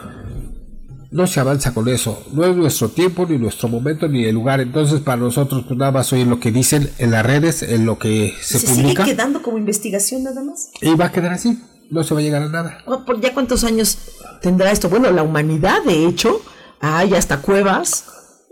[1.15, 2.23] no se avanza con eso.
[2.33, 4.59] No es nuestro tiempo, ni nuestro momento, ni el lugar.
[4.59, 7.97] Entonces, para nosotros, pues nada más oír lo que dicen en las redes, en lo
[7.97, 10.71] que se, ¿Se sigue publica, quedando como investigación nada más?
[10.81, 11.57] y va a quedar así.
[11.89, 12.79] No se va a llegar a nada.
[12.85, 13.97] Oh, ¿por ¿Ya cuántos años
[14.41, 14.89] tendrá esto?
[14.89, 16.41] Bueno, la humanidad, de hecho,
[16.81, 18.03] hay hasta cuevas,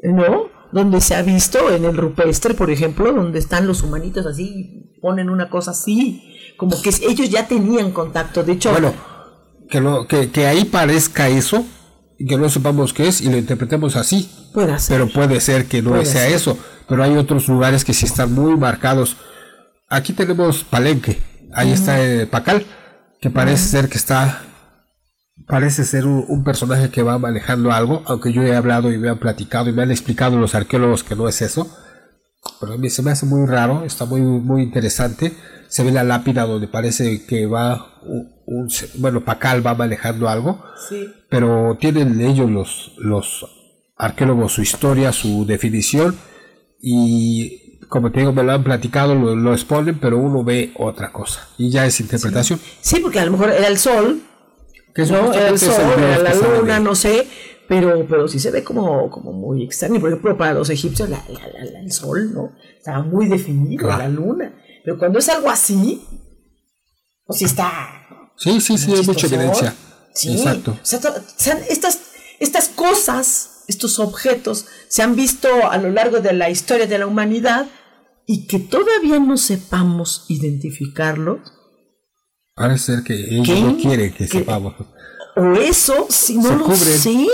[0.02, 0.46] ¿no?
[0.72, 5.30] Donde se ha visto en el rupestre, por ejemplo, donde están los humanitos así, ponen
[5.30, 6.24] una cosa así,
[6.56, 8.42] como que ellos ya tenían contacto.
[8.42, 8.94] De hecho, Bueno,
[9.70, 11.66] que, lo, que, que ahí parezca eso,
[12.24, 14.30] y que no sepamos qué es, y lo interpretemos así.
[14.54, 14.98] puede ser.
[14.98, 16.32] Pero puede ser que no Puede sea ser.
[16.34, 16.58] eso.
[16.88, 19.18] Pero hay otros lugares que sí están muy marcados.
[19.90, 21.22] Aquí tenemos Palenque.
[21.54, 22.66] Ahí está eh, Pacal,
[23.22, 24.42] que parece ser que está.
[25.48, 29.10] Parece ser un, un personaje que va manejando algo, aunque yo he hablado y me
[29.10, 31.68] han platicado y me han explicado los arqueólogos que no es eso.
[32.62, 35.34] Pero a mí se me hace muy raro, está muy, muy interesante.
[35.68, 40.64] Se ve la lápida donde parece que va un, un- bueno, Pacal va manejando algo
[40.90, 41.08] Sí.
[41.34, 43.44] Pero tienen ellos los, los
[43.98, 46.16] arqueólogos su historia, su definición
[46.80, 51.12] y como te digo me lo han platicado, lo, lo exponen, pero uno ve otra
[51.12, 52.60] cosa y ya es interpretación.
[52.82, 54.22] Sí, porque a lo mejor era el sol,
[54.94, 55.34] Que ¿no?
[55.34, 57.28] Era el sol, era la luna, no sé,
[57.68, 60.00] pero, pero sí se ve como, como muy extraño.
[60.00, 62.52] Por ejemplo, para los egipcios la- la- la- la- el sol, ¿no?
[62.78, 64.04] Estaba muy definido, Claro.
[64.04, 64.54] la luna.
[64.86, 66.04] Pero cuando es algo así,
[67.26, 67.72] pues sí está.
[68.38, 69.74] Sí, sí, sí, hay mucha evidencia.
[70.14, 70.34] Sí.
[70.34, 70.72] Exacto.
[70.72, 71.00] O sea,
[71.70, 72.00] estas,
[72.40, 77.08] estas cosas, estos objetos, se han visto a lo largo de la historia de la
[77.08, 77.68] humanidad
[78.26, 81.40] y que todavía no sepamos identificarlos.
[82.56, 83.62] Parece ser que ellos ¿Qué?
[83.62, 84.40] no quieren que ¿Qué?
[84.40, 84.76] sepamos.
[85.36, 86.78] O eso, si no Se lo cubren.
[87.00, 87.28] sé.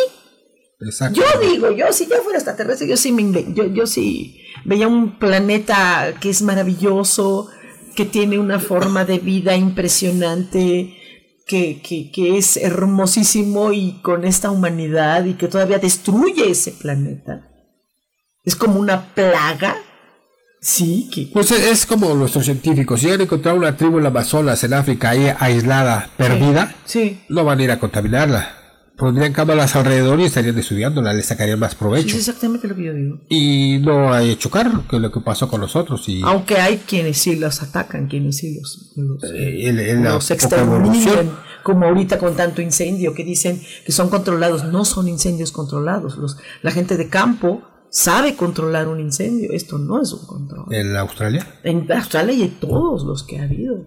[1.12, 5.20] Yo digo, yo si ya fuera extraterrestre, yo sí me yo, yo sí veía un
[5.20, 7.50] planeta que es maravilloso,
[7.98, 10.96] que tiene una forma de vida impresionante,
[11.50, 17.50] que, que, que es hermosísimo y con esta humanidad y que todavía destruye ese planeta.
[18.46, 19.76] Es como una plaga.
[20.62, 23.02] Sí, que Pues es es como nuestros científicos.
[23.02, 27.22] Si han encontrado una tribu en Amazonas, en África, ahí aislada, perdida, sí.
[27.30, 28.59] no van a ir a contaminarla.
[29.00, 32.18] Pondrían cámaras alrededor y estarían estudiándola, le sacarían más Es provecho.
[32.18, 33.20] exactamente lo que yo digo.
[33.30, 37.18] y no hay chocar que es lo que pasó con nosotros y Aunque hay quienes
[37.18, 41.32] sí los atacan, quienes sí los, los- eh, en la los exterminan
[41.64, 46.18] como ahorita con tanto incendio que dicen que son controlados, no son incendios controlados.
[46.18, 50.74] Los, la gente de campo sabe controlar un incendio, esto no es un control.
[50.74, 51.46] ¿En Australia?
[51.64, 53.86] En Australia y en todos los que ha habido.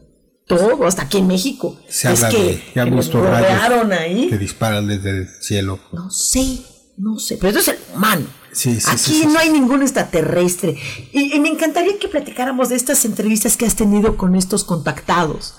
[0.57, 1.79] Todo, hasta aquí en México.
[1.89, 4.29] Se es habla que, de, ya que han nos visto rayos rodearon ahí.
[4.29, 5.79] que disparan desde el cielo.
[5.93, 6.59] No sé,
[6.99, 8.27] no sé, pero esto es el humano.
[8.53, 10.77] Sí, sí, Aquí sí, no hay ningún extraterrestre.
[11.13, 15.55] Y, y me encantaría que platicáramos de estas entrevistas que has tenido con estos contactados,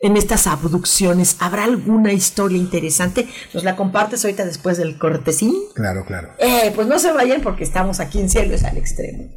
[0.00, 1.36] en estas abducciones.
[1.38, 3.28] ¿Habrá alguna historia interesante?
[3.54, 5.54] ¿Nos la compartes ahorita después del cortesín?
[5.76, 6.30] Claro, claro.
[6.40, 9.30] Eh, pues no se vayan porque estamos aquí en Cielo es al extremo.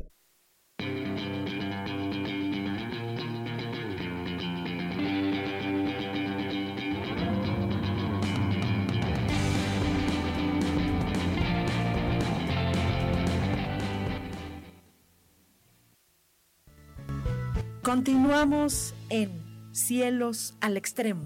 [17.88, 19.32] Continuamos en
[19.72, 21.24] Cielos al extremo.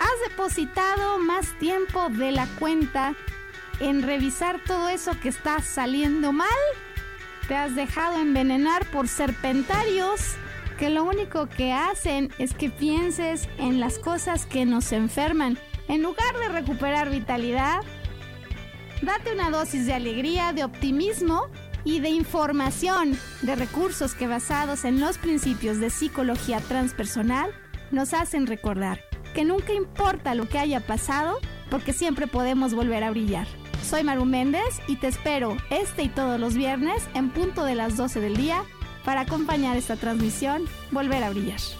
[0.00, 3.14] has depositado más tiempo de la cuenta
[3.78, 6.48] en revisar todo eso que está saliendo mal.
[7.46, 10.34] Te has dejado envenenar por serpentarios
[10.76, 15.56] que lo único que hacen es que pienses en las cosas que nos enferman.
[15.90, 17.80] En lugar de recuperar vitalidad,
[19.02, 21.48] date una dosis de alegría, de optimismo
[21.82, 27.50] y de información, de recursos que basados en los principios de psicología transpersonal
[27.90, 29.00] nos hacen recordar
[29.34, 33.48] que nunca importa lo que haya pasado, porque siempre podemos volver a brillar.
[33.82, 37.96] Soy Maru Méndez y te espero este y todos los viernes en punto de las
[37.96, 38.62] 12 del día
[39.04, 41.79] para acompañar esta transmisión Volver a Brillar.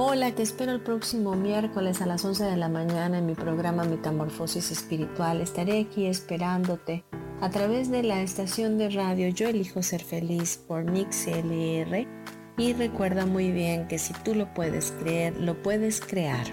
[0.00, 3.82] Hola, te espero el próximo miércoles a las 11 de la mañana en mi programa
[3.82, 5.40] Metamorfosis Espiritual.
[5.40, 7.04] Estaré aquí esperándote
[7.40, 12.06] a través de la estación de radio Yo Elijo Ser Feliz por MixLR.
[12.58, 16.46] Y recuerda muy bien que si tú lo puedes creer, lo puedes crear.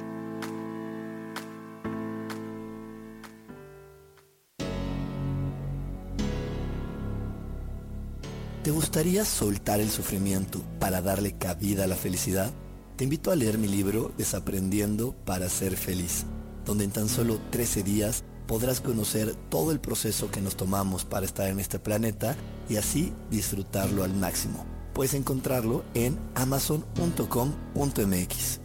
[8.64, 12.52] ¿Te gustaría soltar el sufrimiento para darle cabida a la felicidad?
[12.96, 16.26] Te invito a leer mi libro Desaprendiendo para ser feliz,
[16.66, 21.26] donde en tan solo 13 días podrás conocer todo el proceso que nos tomamos para
[21.26, 22.38] estar en este planeta
[22.70, 24.66] y así disfrutarlo al máximo.
[24.94, 28.62] Puedes encontrarlo en amazon.com.mx.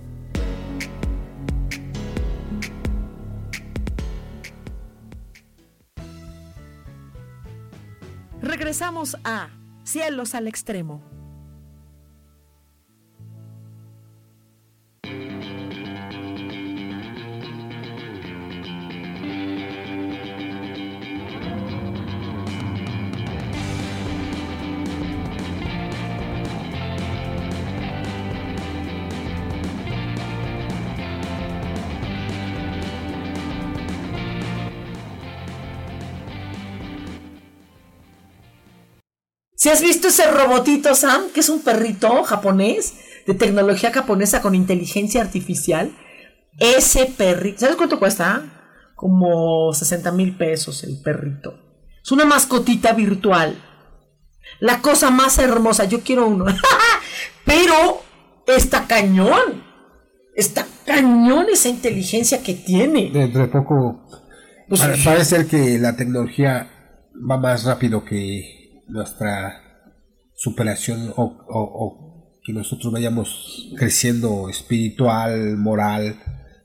[8.41, 9.49] Regresamos a
[9.83, 11.03] Cielos al extremo.
[39.61, 42.95] Si has visto ese robotito, Sam, que es un perrito japonés
[43.27, 45.93] de tecnología japonesa con inteligencia artificial,
[46.59, 48.43] ese perrito, ¿sabes cuánto cuesta?
[48.97, 51.59] Como 60 mil pesos el perrito.
[52.03, 53.63] Es una mascotita virtual.
[54.61, 56.47] La cosa más hermosa, yo quiero uno.
[57.45, 58.01] Pero
[58.47, 59.63] está cañón.
[60.35, 63.11] Está cañón esa inteligencia que tiene.
[63.13, 64.07] Dentro de poco
[64.71, 66.67] Pues, pare- parece ser que la tecnología
[67.31, 68.60] va más rápido que
[68.91, 69.63] nuestra
[70.35, 76.17] superación o, o- o que nosotros vayamos creciendo espiritual, moral.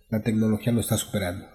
[0.09, 1.45] La tecnología lo está superando.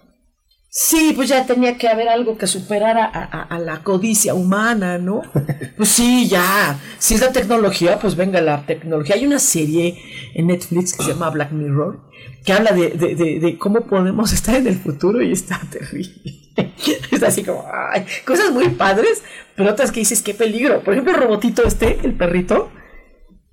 [0.73, 4.99] Sí, pues ya tenía que haber algo que superara a, a- a la codicia humana,
[4.99, 5.23] ¿no?
[5.77, 6.79] Pues sí, ya.
[6.99, 9.17] Si es la tecnología, pues venga la tecnología.
[9.17, 9.99] Hay una serie
[10.35, 12.03] en Netflix que se llama Black Mirror,
[12.45, 16.37] que habla de, de- de- de cómo podemos estar en el futuro y está terrible.
[17.11, 19.23] Está así como, ay, cosas muy padres,
[19.57, 20.83] pero otras que dices, qué peligro.
[20.83, 22.71] Por ejemplo, el robotito este, el perrito,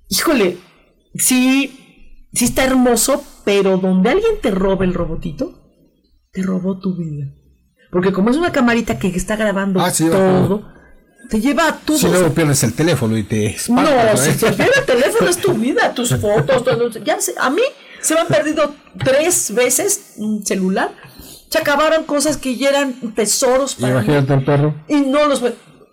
[0.08, 0.58] híjole,
[1.14, 5.67] sí, sí está hermoso, pero donde alguien te robe el robotito,
[6.38, 7.26] te robó tu vida.
[7.90, 10.68] Porque como es una camarita que está grabando Ah, sí, todo,
[11.28, 11.98] te lleva a todo.
[11.98, 15.38] Si luego pierdes el teléfono y te espantas, No, si se pierde el teléfono es
[15.38, 16.90] tu vida, tus fotos, todo.
[17.04, 17.62] Ya sé, a mí
[18.00, 18.72] se me han perdido
[19.02, 20.92] tres veces un celular.
[21.48, 24.06] Se acabaron cosas que ya eran tesoros para mí.
[24.06, 24.74] Imagínate al perro.
[24.86, 25.42] Y no los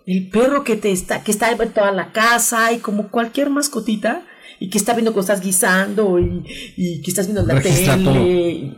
[0.06, 4.22] El perro que te está, que está en toda la casa y como cualquier mascotita
[4.60, 6.44] y que está viendo que estás guisando y,
[6.76, 8.74] y que estás viendo la Registra tele.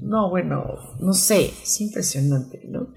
[0.00, 2.88] No, bueno, no sé, es impresionante, ¿no?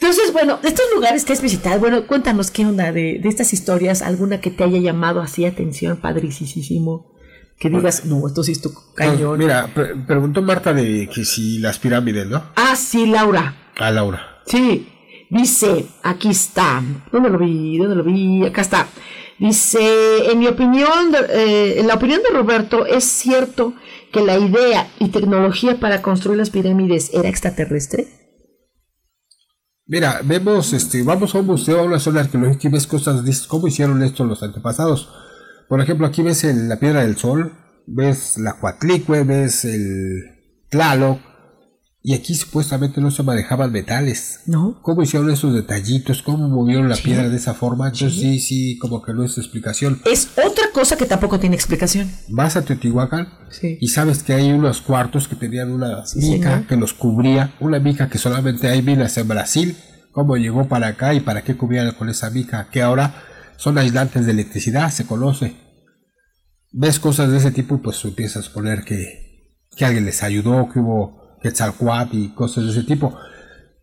[0.00, 3.52] Entonces, bueno, de estos lugares que has visitado, bueno, cuéntanos qué onda de, de estas
[3.52, 7.14] historias, alguna que te haya llamado así atención, padricísimo,
[7.58, 9.38] que digas, no, esto sí es tu cañón.
[9.38, 12.42] Mira, pre- preguntó Marta de que si las pirámides, ¿no?
[12.56, 13.56] Ah, sí, Laura.
[13.78, 14.42] A Laura.
[14.46, 14.88] Sí,
[15.30, 16.82] dice, aquí está.
[17.10, 17.78] ¿Dónde lo vi?
[17.78, 18.44] ¿Dónde lo vi?
[18.44, 18.88] Acá está.
[19.38, 23.74] Dice, en mi opinión, eh, en la opinión de Roberto, es cierto
[24.14, 28.06] que la idea y tecnología para construir las pirámides era extraterrestre.
[29.86, 33.46] Mira, vemos, este, vamos a un museo, a una zona arqueológica y ves cosas, dices,
[33.46, 35.10] ¿cómo hicieron esto los antepasados?
[35.68, 37.52] Por ejemplo, aquí ves el- la piedra del sol,
[37.86, 40.22] ves la Coatlicue, ves el
[40.70, 41.18] Tlaloc,
[42.06, 44.40] y aquí supuestamente no se manejaban metales.
[44.44, 44.78] ¿No?
[44.82, 46.20] ¿Cómo hicieron esos detallitos?
[46.22, 47.86] ¿Cómo movieron la piedra de esa forma?
[47.86, 50.02] Entonces sí, sí, como que no es explicación.
[50.04, 52.10] Es otra cosa que tampoco tiene explicación.
[52.28, 53.78] Vas a Teotihuacán Sí.
[53.80, 58.10] y sabes que hay unos cuartos que tenían una mica que los cubría, una mica
[58.10, 59.74] que solamente hay minas en Brasil,
[60.12, 63.14] cómo llegó para acá y para qué cubrían con esa mica, que ahora
[63.56, 65.56] son aislantes de electricidad, se conoce.
[66.70, 70.68] Ves cosas de ese tipo, pues tú empiezas a poner que, que alguien les ayudó,
[70.70, 73.16] que hubo Quetzalcoatl y cosas de ese tipo.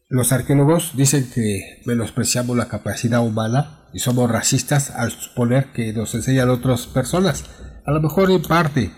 [0.09, 6.13] Los arqueólogos dicen que menospreciamos la capacidad humana y somos racistas al suponer que nos
[6.15, 7.45] enseñan otras personas.
[7.85, 8.91] A lo mejor en parte.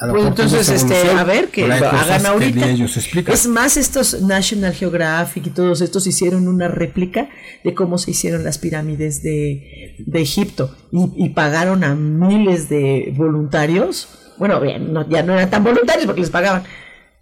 [0.00, 2.68] A lo Pues mejor entonces, este, a ver, que hagan ahorita.
[2.68, 2.96] ellos.
[2.96, 7.28] Es más, estos National Geographic y todos estos hicieron una réplica
[7.64, 13.12] de cómo se hicieron las pirámides de, de Egipto y, y pagaron a miles de
[13.16, 14.08] voluntarios.
[14.38, 16.62] Bueno, bien, no- ya no eran tan voluntarios porque les pagaban.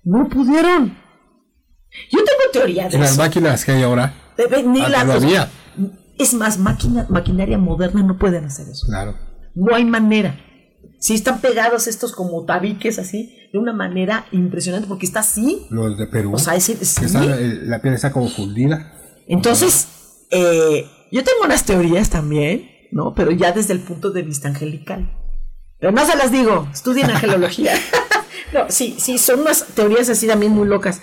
[0.07, 0.97] No pudieron.
[2.11, 5.13] Yo tengo teoría de En las máquinas que hay ahora, De- ni antes la- no
[5.15, 5.51] había.
[6.19, 8.87] Es más, máquina, maquinaria moderna no pueden hacer eso.
[8.87, 9.17] Claro.
[9.55, 10.41] No hay manera.
[11.01, 15.67] Sí están pegados estos como tabiques así, de una manera impresionante, porque está así.
[15.71, 16.33] Los de Perú.
[16.35, 17.05] O sea, ese- que sí.
[17.05, 18.93] está- eh, la piel está como fundida.
[19.27, 19.89] Entonces,
[20.31, 23.13] eh, yo tengo unas teorías también, ¿no?
[23.15, 25.13] Pero ya desde el punto de vista angelical.
[25.81, 27.75] Pero no se las digo, estudien angelología.
[28.53, 31.01] No, sí, sí, son unas teorías así también muy locas.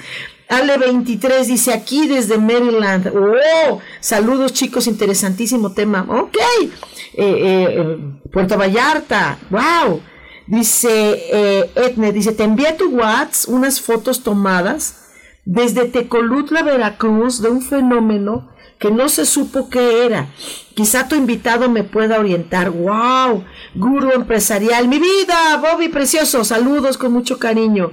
[0.49, 3.11] Ale 23 dice aquí desde Maryland.
[3.15, 3.79] ¡Oh!
[3.99, 6.05] Saludos chicos, interesantísimo tema.
[6.09, 6.38] Ok.
[6.61, 6.69] Eh,
[7.15, 7.97] eh, eh,
[8.31, 9.39] Puerto Vallarta.
[9.49, 10.01] ¡Wow!
[10.45, 10.89] Dice
[11.31, 15.11] eh, Etne, dice, te envié a tu WhatsApp unas fotos tomadas
[15.45, 20.28] desde Tecolutla, Veracruz, de un fenómeno que no se supo qué era.
[20.76, 22.71] Quizá tu invitado me pueda orientar.
[22.71, 23.43] ¡Wow!
[23.76, 24.88] Guru empresarial.
[24.88, 26.43] Mi vida, Bobby precioso.
[26.43, 27.91] Saludos con mucho cariño.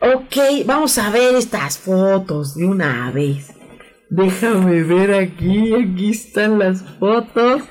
[0.00, 3.52] Ok, vamos a ver estas fotos de una vez.
[4.10, 7.62] Déjame ver aquí, aquí están las fotos.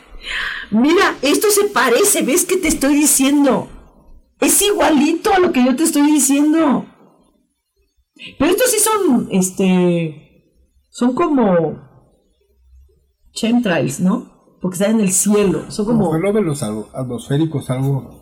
[0.71, 3.67] Mira, esto se parece, ¿ves que te estoy diciendo?
[4.39, 6.85] Es igualito a lo que yo te estoy diciendo.
[8.39, 10.57] Pero estos sí son, este,
[10.89, 11.90] son como
[13.33, 14.57] chemtrails, ¿no?
[14.61, 16.61] Porque están en el cielo, son Como como fenómenos
[16.93, 18.21] atmosféricos, algo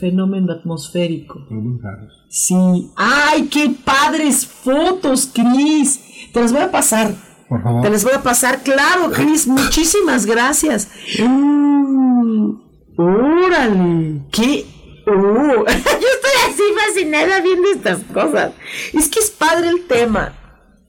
[0.00, 1.40] fenómeno atmosférico.
[1.50, 2.12] muy raros.
[2.28, 2.90] Sí.
[2.96, 6.00] ¡Ay, qué padres fotos, Cris!
[6.32, 7.14] Te las voy a pasar.
[7.48, 7.82] Por favor.
[7.82, 9.46] Te las voy a pasar, claro, Cris.
[9.46, 10.88] Muchísimas gracias.
[11.20, 12.50] Mm,
[12.96, 14.22] ¡Órale!
[14.30, 14.66] ¡Qué!
[15.06, 15.12] ¡Oh!
[15.66, 18.52] Yo estoy así fascinada viendo estas cosas.
[18.92, 20.34] Es que es padre el tema.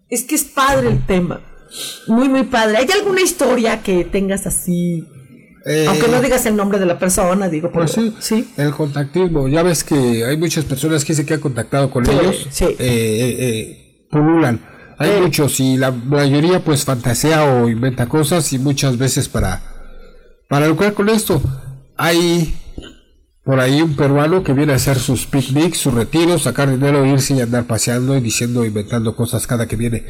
[0.09, 1.41] Es que es padre el tema.
[2.07, 2.77] Muy, muy padre.
[2.77, 5.05] ¿Hay alguna historia que tengas así?
[5.65, 9.47] Eh, Aunque no digas el nombre de la persona, digo, Pues pero- sí, el contactismo.
[9.47, 12.47] Ya ves que hay muchas personas que dicen que han contactado con Sí, ellos.
[12.49, 12.65] sí.
[12.65, 14.59] Eh, eh, eh, pululan.
[14.97, 15.21] Hay Sí.
[15.21, 19.61] muchos y la mayoría pues fantasea o inventa cosas y muchas veces para,
[20.49, 21.41] para lucrar con esto.
[21.97, 22.55] Hay
[23.43, 27.33] por ahí un peruano que viene a hacer sus picnics, sus retiros, sacar dinero, irse
[27.35, 30.05] y andar paseando y diciendo, inventando cosas cada que viene.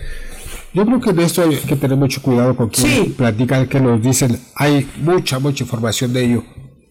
[0.74, 3.14] Yo creo que en esto hay que tener mucho cuidado con quien Sí.
[3.18, 4.40] platican, que nos dicen.
[4.56, 6.44] Hay mucha, mucha información de ello.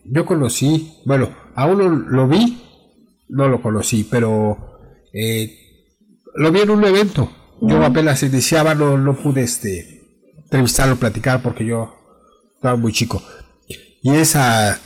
[0.05, 2.61] Yo conocí, bueno, a uno lo vi,
[3.29, 4.57] no lo conocí, pero
[5.13, 5.55] eh,
[6.35, 7.31] lo vi en un evento.
[7.61, 10.03] Yo apenas iniciaba, no, no pude este,
[10.39, 11.93] entrevistarlo, platicar, porque yo
[12.55, 13.23] estaba muy chico.
[14.03, 14.81] Y esa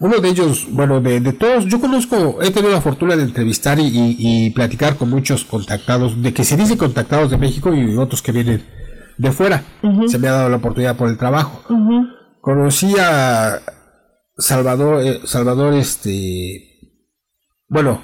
[0.00, 3.78] Uno de ellos, bueno, de, de todos, yo conozco, he tenido la fortuna de entrevistar
[3.78, 7.96] y, y- y platicar con muchos contactados, de que se dice contactados de México y
[7.96, 8.64] otros que vienen
[9.18, 9.62] de fuera.
[10.08, 11.62] Se me ha dado la oportunidad por el trabajo.
[12.40, 13.60] Conocí a
[14.38, 16.62] Salvador, eh, Salvador, este,
[17.68, 18.00] bueno,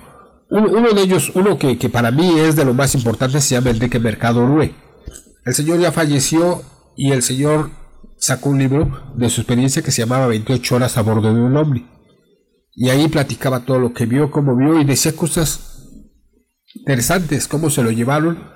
[0.51, 3.55] un- uno de ellos, uno que, que para mí es de lo más importante, se
[3.55, 4.75] llama Enrique Mercado Rue.
[5.47, 6.61] El señor ya falleció
[6.95, 7.71] y el señor
[8.19, 11.57] sacó un libro de su experiencia que se llamaba 28 horas a bordo de un
[11.57, 11.87] ovni.
[12.75, 15.89] Y ahí platicaba todo lo que vio, cómo vio y decía cosas
[16.75, 18.51] interesantes, cómo se lo llevaron,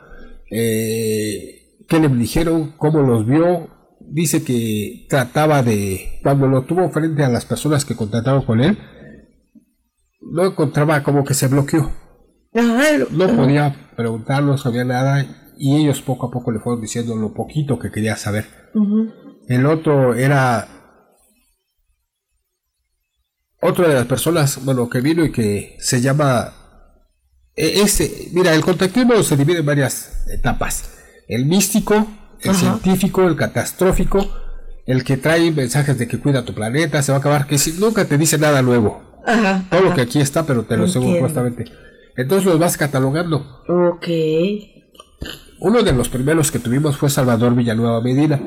[0.50, 3.68] eh, qué le dijeron, cómo los vio.
[4.00, 8.78] Dice que trataba de, cuando lo tuvo frente a las personas que contrataron con él,
[10.20, 11.90] no encontraba como que se bloqueó.
[13.10, 15.24] No podía preguntar, no sabía nada
[15.56, 18.46] y ellos poco a poco le fueron diciendo lo poquito que quería saber.
[19.50, 20.68] El otro era
[23.60, 26.54] otra de las personas, bueno, que vino y que se llama
[27.56, 30.98] este, mira, el contactismo se divide en varias etapas.
[31.26, 32.06] El místico,
[32.42, 32.58] el Ajá.
[32.60, 34.24] científico, el catastrófico,
[34.86, 37.72] el que trae mensajes de que cuida tu planeta, se va a acabar, que si
[37.72, 39.02] nunca te dice nada nuevo.
[39.26, 39.64] Ajá.
[39.68, 41.28] Todo lo que aquí está, pero te lo aseguro Entiendo.
[41.28, 41.64] justamente.
[42.16, 43.64] Entonces los vas catalogando.
[43.68, 44.06] Ok.
[45.60, 48.40] Uno de los primeros que tuvimos fue Salvador Villanueva Medina.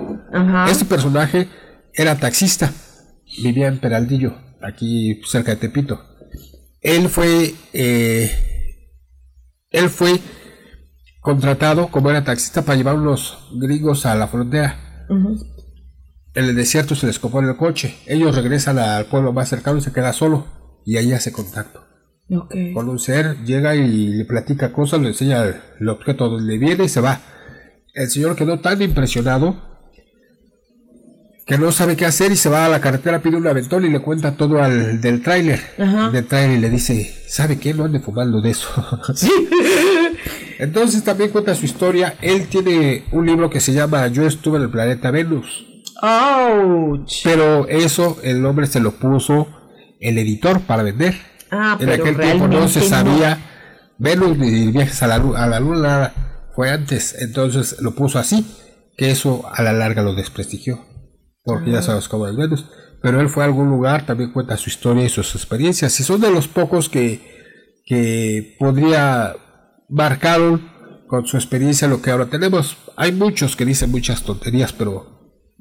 [0.67, 1.47] Este personaje
[1.93, 2.71] era taxista,
[3.41, 6.01] vivía en Peraldillo, aquí cerca de Tepito.
[6.81, 8.31] Él fue, eh,
[9.69, 10.19] él fue
[11.21, 15.05] contratado como era taxista para llevar unos gringos a la frontera.
[16.33, 17.95] En el desierto se les compone el coche.
[18.07, 20.47] Ellos regresan al pueblo más cercano y se queda solo.
[20.83, 21.85] Y ahí hace contacto.
[22.73, 26.85] Con un ser llega y le platica cosas, le enseña el, el objeto donde viene
[26.85, 27.19] y se va.
[27.93, 29.73] El señor quedó tan impresionado
[31.45, 33.89] que no sabe qué hacer y se va a la carretera, pide un aventón y
[33.89, 35.59] le cuenta todo al del tráiler.
[36.11, 37.73] Del tráiler y le dice, ¿sabe qué?
[37.73, 38.69] No ande fumando de eso.
[40.59, 42.15] Entonces también cuenta su historia.
[42.21, 45.65] Él tiene un libro que se llama Yo estuve en el planeta Venus.
[46.01, 47.21] Ouch.
[47.23, 49.47] Pero eso el nombre se lo puso
[49.99, 51.15] el editor para vender.
[51.55, 53.37] Ah, en aquel tiempo no se sabía
[53.99, 56.13] Venus ni viajes a la, a la luna, nada.
[56.55, 57.15] fue antes.
[57.19, 58.45] Entonces lo puso así,
[58.97, 60.85] que eso a la larga lo desprestigió.
[61.43, 61.83] Porque ya Ah.
[61.83, 62.65] sabes cómo es Venus.
[63.01, 65.99] Pero él fue a algún lugar, también cuenta su historia y sus experiencias.
[65.99, 67.19] Y son de los pocos que,
[67.85, 69.35] que podría
[69.89, 70.71] marcaron
[71.07, 72.77] con su experiencia lo que ahora tenemos.
[72.95, 75.05] Hay muchos que dicen muchas tonterías, pero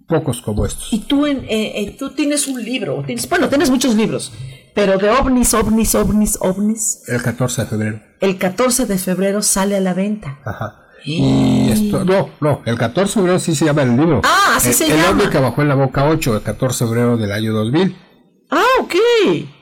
[0.08, 0.92] pocos como estos.
[0.92, 4.32] Y tú, en, eh, eh, tú tienes un libro, tienes, bueno, tienes muchos libros,
[4.74, 7.02] pero de ovnis, ovnis, ovnis, ovnis.
[7.08, 8.00] El 14 de febrero.
[8.20, 10.38] El 14 de febrero sale a la venta.
[10.44, 10.78] Ajá.
[11.04, 14.20] Y esto, no, no, el 14 de febrero sí se llama el libro.
[14.24, 15.10] Ah, así el, se el llama.
[15.10, 17.96] hombre que bajó en la boca 8, el 14 de febrero del año 2000.
[18.50, 18.94] Ah, ok.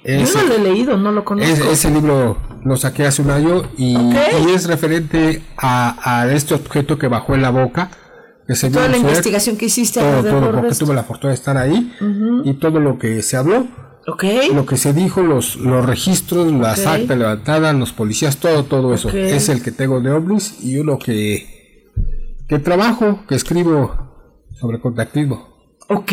[0.04, 1.50] Ese- Yo no lo he leído, no lo conozco.
[1.50, 4.14] Es- ese libro lo saqué hace un año y, Ok.
[4.46, 7.90] y es referente a, a este objeto que bajó en la boca.
[8.46, 10.84] Que se Toda la investigación que hiciste todo, todo, porque esto.
[10.84, 11.94] tuve la fortuna de estar ahí
[12.44, 13.64] y todo lo que se habló,
[14.54, 16.86] Lo que se dijo, los, los registros, las Ok.
[16.86, 19.08] actas levantadas, los policías, todo, todo eso.
[19.10, 21.90] Es el que tengo de ovnis y uno que,
[22.48, 24.08] que trabajo, que escribo
[24.58, 25.48] sobre contactismo
[25.88, 26.12] Ok.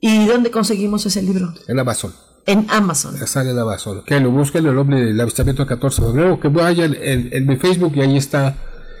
[0.00, 1.52] ¿Y dónde conseguimos ese libro?
[1.66, 2.12] en Amazon.
[2.46, 3.14] En Amazon.
[3.26, 4.02] Sale en Amazon.
[4.06, 7.46] Que lo busquen el hombre del avistamiento del 14 de febrero, que vayan en, en
[7.46, 8.56] mi Facebook y ahí está.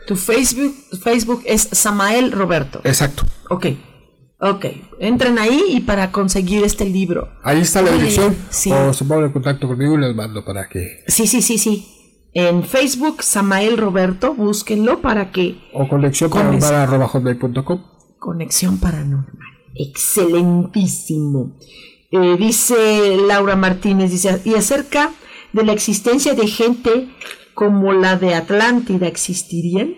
[0.06, 2.80] Tu Facebook, Facebook es Samael Roberto.
[2.84, 3.24] Exacto.
[3.50, 3.66] Ok.
[4.40, 4.66] Ok.
[5.00, 7.28] Entren ahí y para conseguir este libro.
[7.42, 8.36] Ahí está la dirección.
[8.50, 8.70] sí.
[8.72, 11.02] O se ponen en contacto conmigo y les mando para que.
[11.08, 11.88] Sí, sí, sí, sí.
[12.34, 17.82] En Facebook, Samael Roberto, búsquenlo para que O conexión Con ese- para arroba hotmail.com.
[18.18, 19.26] Conexión Paranormal.
[19.74, 21.56] Excelentísimo.
[22.10, 25.10] Eh, dice Laura Martínez, dice, y acerca
[25.52, 27.08] de la existencia de gente
[27.54, 29.94] como la de Atlántida, ¿existirían?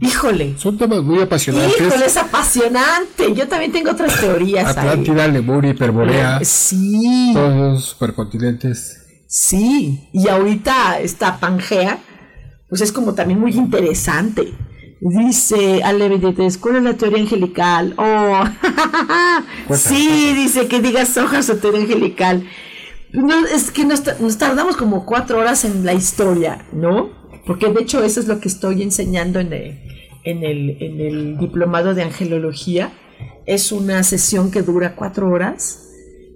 [0.00, 0.56] Híjole.
[0.58, 1.80] Son temas muy apasionantes.
[1.80, 3.34] Híjole, es apasionante.
[3.34, 4.88] Yo también tengo otras teorías ahí.
[4.88, 6.40] Atlántida, Lemuria, Hiperborea.
[6.44, 7.30] Sí.
[7.32, 9.02] Todos los supercontinentes.
[9.28, 11.98] Sí, y ahorita esta Pangea,
[12.68, 14.54] pues es como también muy interesante.
[15.00, 17.94] Dice Ale Benítez, ¿cuál es la teoría angelical?
[17.98, 18.44] Oh,
[19.74, 22.46] sí, dice que digas hojas o teoría angelical.
[23.12, 24.02] No, es que nos
[24.38, 27.10] tardamos como cuatro horas en la historia, ¿no?
[27.46, 29.78] Porque de hecho eso es lo que estoy enseñando en el,
[30.24, 32.92] en el, en el diplomado de angelología.
[33.46, 35.86] Es una sesión que dura cuatro horas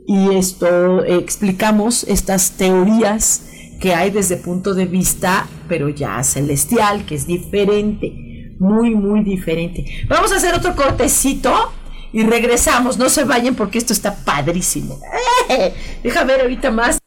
[0.06, 3.48] y esto eh, explicamos estas teorías
[3.80, 9.86] que hay desde punto de vista, pero ya celestial, que es diferente, muy, muy diferente.
[10.08, 11.72] Vamos a hacer otro cortecito
[12.12, 12.98] y regresamos.
[12.98, 15.00] No se vayan porque esto está padrísimo.
[16.02, 16.98] Deja ver ahorita más.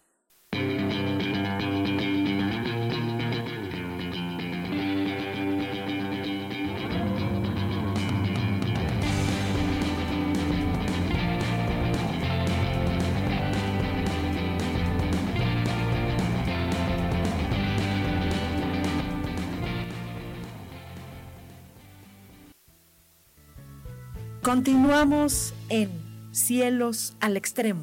[24.43, 25.89] Continuamos en
[26.33, 27.81] Cielos al Extremo.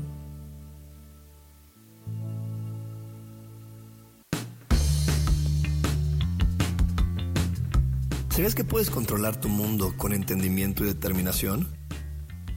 [8.29, 11.67] ¿Sabías que puedes controlar tu mundo con entendimiento y determinación?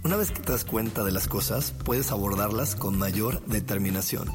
[0.04, 4.28] Una vez que te das cuenta de las cosas, puedes abordarlas con mayor determinación.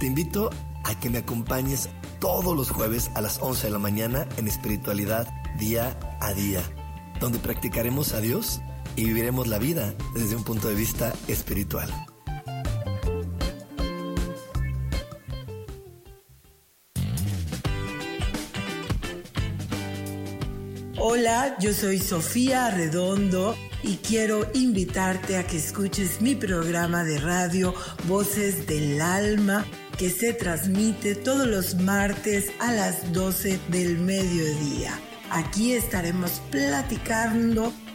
[0.00, 0.50] Te invito
[0.82, 1.88] a que me acompañes
[2.18, 6.62] todos los jueves a las 11 de la mañana en espiritualidad día a día,
[7.20, 8.60] donde practicaremos a Dios
[8.96, 11.88] y viviremos la vida desde un punto de vista espiritual.
[20.98, 27.74] Hola, yo soy Sofía Redondo y quiero invitarte a que escuches mi programa de radio
[28.08, 29.66] Voces del Alma
[29.98, 34.98] que se transmite todos los martes a las 12 del mediodía.
[35.30, 37.72] Aquí estaremos platicando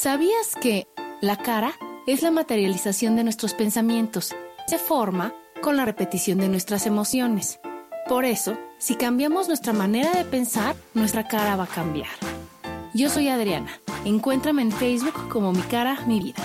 [0.00, 0.86] ¿Sabías que
[1.20, 1.72] la cara
[2.06, 4.32] es la materialización de nuestros pensamientos?
[4.68, 7.58] Se forma con la repetición de nuestras emociones.
[8.08, 12.12] Por eso, si cambiamos nuestra manera de pensar, nuestra cara va a cambiar.
[12.94, 13.72] Yo soy Adriana.
[14.04, 16.44] Encuéntrame en Facebook como Mi Cara, Mi Vida.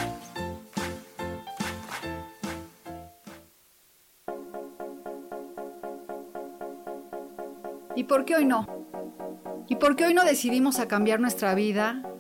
[7.95, 8.65] ¿Y por qué hoy no?
[9.69, 12.09] ¿Y por qué hoy no decidimos a cambiar nuestra vida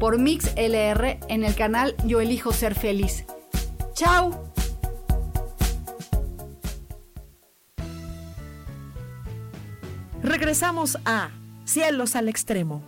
[0.00, 3.26] por Mix LR en el canal Yo Elijo Ser Feliz.
[3.92, 4.50] ¡Chao!
[10.22, 11.30] Regresamos a
[11.64, 12.82] Cielos al Extremo.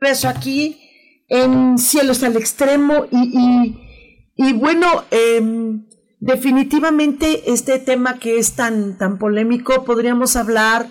[0.00, 0.80] Eso aquí
[1.28, 3.85] en Cielos al Extremo y y
[4.54, 5.86] bueno, em,
[6.20, 10.86] definitivamente este tema que es tan, tan polémico, podríamos hablar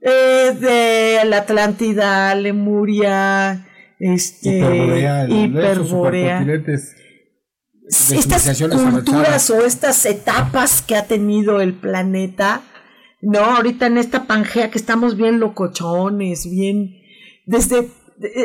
[0.00, 3.66] eh, de la Atlántida, Lemuria,
[4.00, 4.58] este,
[5.28, 6.44] Hiperborea,
[7.86, 12.62] estas culturas o estas etapas que ha tenido el planeta,
[13.20, 16.96] no, ahorita en esta Pangea que estamos bien locochones, bien,
[17.46, 17.88] desde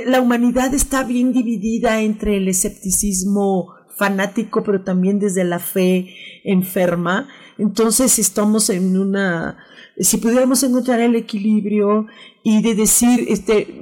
[0.05, 7.27] la humanidad está bien dividida entre el escepticismo fanático, pero también desde la fe enferma.
[7.57, 9.57] Entonces estamos en una,
[9.97, 12.05] si pudiéramos encontrar el equilibrio
[12.43, 13.81] y de decir, este,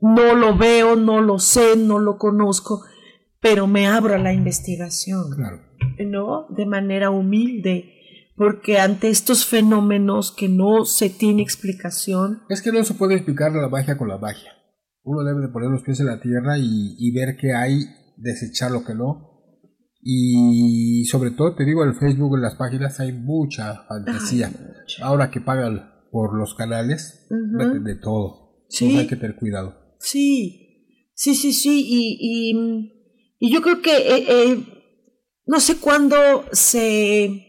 [0.00, 2.82] no lo veo, no lo sé, no lo conozco,
[3.40, 5.30] pero me abro a la investigación,
[5.98, 6.46] ¿no?
[6.50, 7.94] De manera humilde,
[8.36, 12.42] porque ante estos fenómenos que no se tiene explicación.
[12.48, 14.52] Es que no se puede explicar la magia con la magia.
[15.02, 17.80] Uno debe de poner los pies en la tierra y, y ver qué hay,
[18.18, 19.29] desechar lo que no,
[20.02, 24.50] y sobre todo, te digo, en Facebook, en las páginas hay mucha fantasía.
[25.02, 28.64] Ahora que pagan por los canales, de todo.
[28.68, 28.96] Sí.
[28.96, 29.96] hay que tener cuidado.
[29.98, 31.84] Sí, sí, sí, sí.
[31.86, 32.54] Y,
[33.38, 34.64] y, yo creo que eh, eh,
[35.46, 36.16] no sé cuándo
[36.52, 37.46] se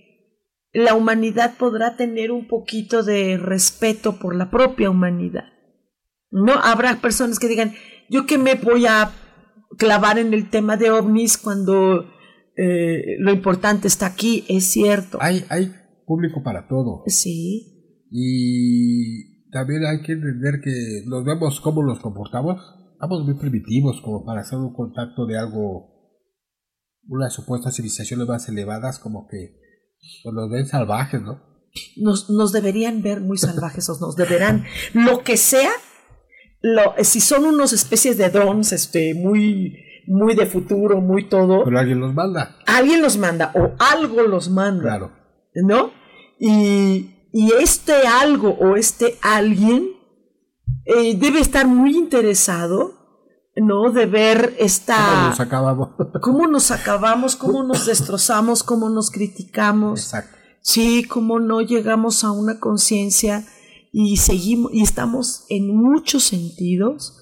[0.73, 5.45] la humanidad podrá tener un poquito de respeto por la propia humanidad.
[6.29, 7.73] No habrá personas que digan,
[8.09, 9.11] yo que me voy a
[9.77, 12.09] clavar en el tema de ovnis cuando
[12.55, 15.17] eh, lo importante está aquí, es cierto.
[15.21, 15.73] Hay, hay
[16.05, 17.03] público para todo.
[17.07, 18.07] Sí.
[18.09, 22.61] Y también hay que entender que nos vemos cómo nos comportamos.
[22.93, 25.89] Estamos muy primitivos como para hacer un contacto de algo,
[27.07, 29.57] unas supuestas civilizaciones más elevadas, como que
[30.23, 31.41] pues, nos ven salvajes, ¿no?
[31.97, 35.71] Nos, nos deberían ver muy salvajes o nos deberán, lo que sea,
[36.61, 39.77] lo, si son unos especies de drones este, muy,
[40.07, 41.63] muy de futuro, muy todo.
[41.63, 42.57] Pero alguien los manda.
[42.65, 44.83] Alguien los manda o algo los manda.
[44.83, 45.11] Claro.
[45.55, 45.91] ¿No?
[46.39, 49.89] Y, y este algo o este alguien
[50.85, 52.93] eh, debe estar muy interesado,
[53.55, 53.91] ¿no?
[53.91, 54.95] De ver esta...
[54.95, 55.89] ¿Cómo nos acabamos?
[56.21, 60.01] cómo nos acabamos, cómo nos destrozamos, cómo nos criticamos.
[60.01, 60.37] Exacto.
[60.61, 63.45] Sí, cómo no llegamos a una conciencia
[63.91, 67.20] y seguimos y estamos en muchos sentidos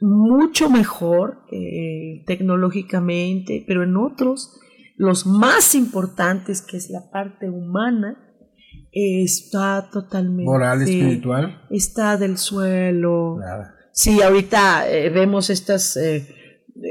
[0.00, 4.60] mucho mejor eh, tecnológicamente, pero en otros,
[4.96, 8.18] los más importantes, que es la parte humana,
[8.92, 10.44] está totalmente...
[10.44, 11.62] Moral, espiritual.
[11.70, 13.36] Está del suelo.
[13.38, 13.74] Nada.
[13.92, 16.28] Sí, ahorita eh, vemos estas eh,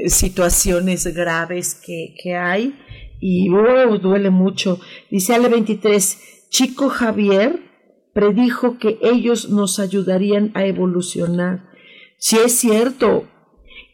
[0.06, 2.76] situaciones graves que, que hay
[3.20, 4.80] y oh, duele mucho.
[5.10, 7.60] Dice Ale 23, Chico Javier
[8.12, 11.68] predijo que ellos nos ayudarían a evolucionar.
[12.18, 13.24] Si es cierto,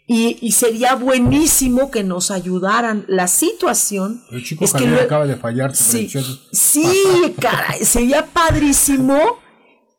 [0.07, 3.05] y, y, sería buenísimo que nos ayudaran.
[3.09, 6.09] La situación El chico es que lo- acaba de fallar Sí,
[6.53, 9.19] sí, caray, sería padrísimo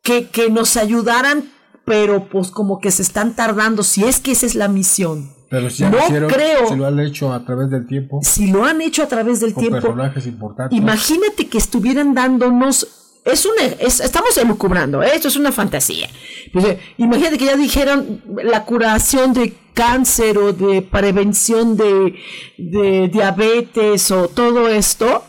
[0.03, 1.51] que, que nos ayudaran,
[1.85, 5.33] pero pues como que se están tardando, si es que esa es la misión.
[5.49, 6.67] Pero si ya no hicieron, creo.
[6.67, 9.53] si lo han hecho a través del tiempo, Si lo han hecho a través del
[9.53, 10.77] con tiempo, personajes importantes.
[10.77, 13.02] Imagínate que estuvieran dándonos.
[13.25, 15.11] Es una, es- estamos elucubrando, ¿eh?
[15.13, 16.09] esto es una fantasía.
[16.51, 22.15] Pues, eh, imagínate que ya dijeron la curación de cáncer o de prevención de,
[22.57, 25.23] de diabetes o todo esto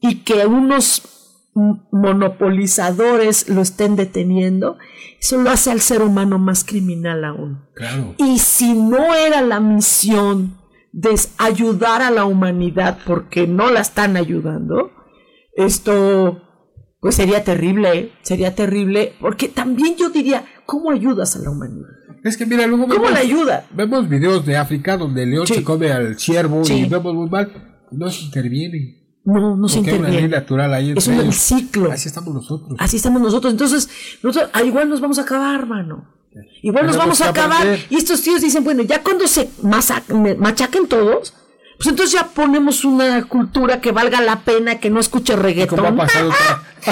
[0.00, 1.02] y que unos
[1.92, 4.76] monopolizadores lo estén deteniendo.
[5.20, 7.64] Eso lo hace al ser humano más criminal aún.
[7.74, 8.14] Claro.
[8.18, 10.58] Y si no era la misión
[10.92, 14.90] de ayudar a la humanidad porque no la están ayudando,
[15.56, 16.42] esto
[17.04, 18.12] pues sería terrible, ¿eh?
[18.22, 21.90] sería terrible, porque también yo diría, ¿cómo ayudas a la humanidad?
[22.24, 23.66] Es que mira, luego ¿Cómo vemos, la ayuda?
[23.74, 25.56] vemos videos de África donde el león Sí.
[25.56, 26.76] se come al ciervo Sí.
[26.86, 27.52] y vemos muy mal.
[27.90, 29.18] No se interviene.
[29.22, 30.36] No, no se Porque hay una ley interviene.
[30.40, 31.92] natural ahí Es un ciclo.
[31.92, 32.74] Así estamos nosotros.
[32.80, 33.52] Así estamos nosotros.
[33.52, 33.90] Entonces,
[34.22, 36.08] nosotros ah, igual nos vamos a acabar, hermano.
[36.62, 37.66] Igual nos vamos a acabar.
[37.90, 39.50] Y estos tíos dicen, bueno, ya cuando se
[40.38, 41.34] machaquen todos,
[41.84, 45.78] pues entonces ya ponemos una cultura que valga la pena, que no escuche reggaetón.
[45.80, 46.30] Como ha pasado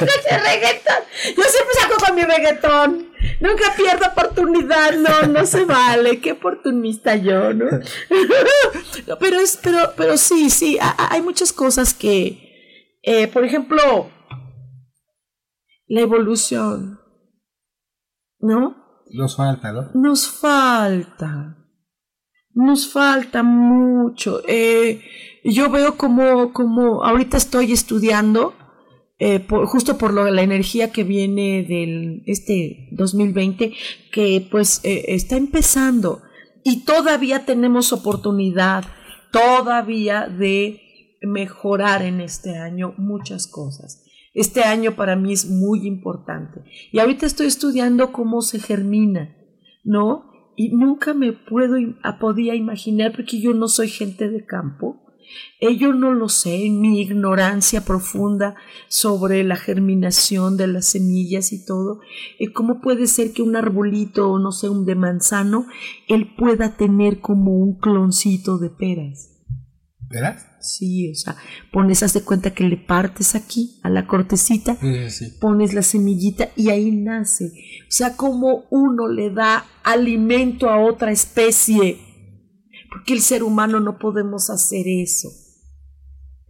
[0.00, 0.94] escuche reggaetón.
[1.36, 3.08] Yo siempre saco con mi reggaetón.
[3.40, 4.92] Nunca pierdo oportunidad.
[4.96, 6.18] No, no se vale.
[6.20, 7.66] Qué oportunista yo, ¿no?
[9.20, 10.78] pero es, pero, pero sí, sí.
[10.80, 14.10] a- hay muchas cosas que, eh, por ejemplo,
[15.88, 17.00] la evolución,
[18.38, 18.76] ¿no?
[19.10, 19.90] Nos falta, ¿no?
[19.94, 21.57] Nos falta.
[22.58, 24.42] Nos falta mucho.
[24.48, 25.00] Eh,
[25.44, 28.52] yo veo como, como ahorita estoy estudiando,
[29.20, 33.74] eh, por- justo por lo, la energía que viene del este 2020,
[34.10, 36.20] que pues eh, está empezando
[36.64, 38.84] y todavía tenemos oportunidad,
[39.30, 40.80] todavía de
[41.22, 44.04] mejorar en este año muchas cosas.
[44.34, 46.60] Este año para mí es muy importante.
[46.90, 49.36] Y ahorita estoy estudiando cómo se germina,
[49.84, 50.24] ¿no?
[50.58, 51.76] Y nunca me puedo,
[52.18, 55.00] podía imaginar, porque yo no soy gente de campo,
[55.60, 58.56] eh, yo no lo sé, mi ignorancia profunda
[58.88, 62.00] sobre la germinación de las semillas y todo,
[62.40, 65.68] eh, ¿cómo puede ser que un arbolito, o no sé, un de manzano,
[66.08, 69.37] él pueda tener como un cloncito de peras?
[70.10, 70.46] ¿Verás?
[70.60, 71.36] Sí, o sea,
[71.70, 75.38] pones, haz de cuenta que le partes aquí a la cortecita, Sí, sí, sí.
[75.38, 77.44] pones la semillita y ahí nace.
[77.44, 81.98] O sea, como uno le da alimento a otra especie.
[82.90, 85.28] Porque el ser humano no podemos hacer eso.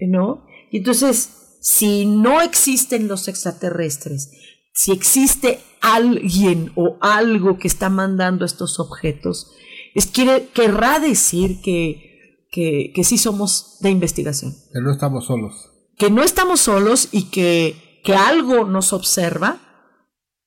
[0.00, 0.46] ¿No?
[0.70, 4.30] Y entonces, si no existen los extraterrestres,
[4.72, 9.52] si existe alguien o algo que está mandando estos objetos,
[9.94, 12.07] es quiere, querrá decir que,
[12.50, 15.54] que, que sí somos de investigación Que no estamos solos.
[15.96, 19.58] que no estamos solos y que, que algo nos observa.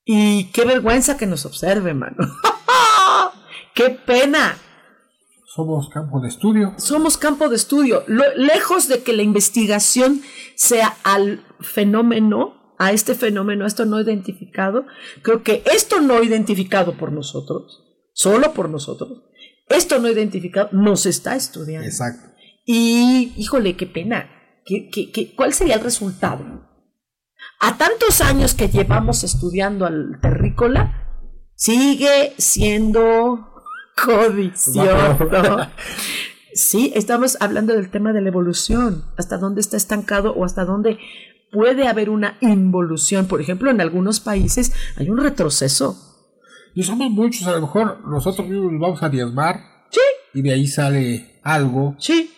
[0.03, 2.17] Y qué vergüenza que nos observe, mano.
[3.75, 4.57] ¡Qué pena!
[5.55, 6.73] Somos campo de estudio.
[6.77, 8.03] Somos campo de estudio.
[8.07, 10.21] Lo- lejos de que la investigación
[10.55, 14.85] sea al fenómeno, a este fenómeno, a esto no identificado,
[15.21, 17.83] creo que esto no identificado por nosotros,
[18.13, 19.21] solo por nosotros,
[19.71, 21.87] esto no identificado, nos está estudiando.
[21.87, 22.29] Exacto.
[22.65, 24.29] Y, híjole, qué pena.
[25.35, 26.69] cuál sería el resultado?
[27.59, 31.11] A tantos años que llevamos estudiando al terrícola,
[31.55, 33.47] sigue siendo
[34.03, 35.29] codicioso.
[36.53, 40.99] Sí, estamos hablando del tema de la evolución, hasta dónde está estancado o hasta dónde
[41.51, 43.27] puede haber una involución.
[43.27, 46.10] Por ejemplo, en algunos países hay un retroceso.
[46.73, 49.59] Y somos muchos, a lo mejor nosotros mismos vamos a diezmar.
[49.89, 49.99] Sí.
[50.33, 51.95] Y de ahí sale algo.
[51.99, 52.31] Sí.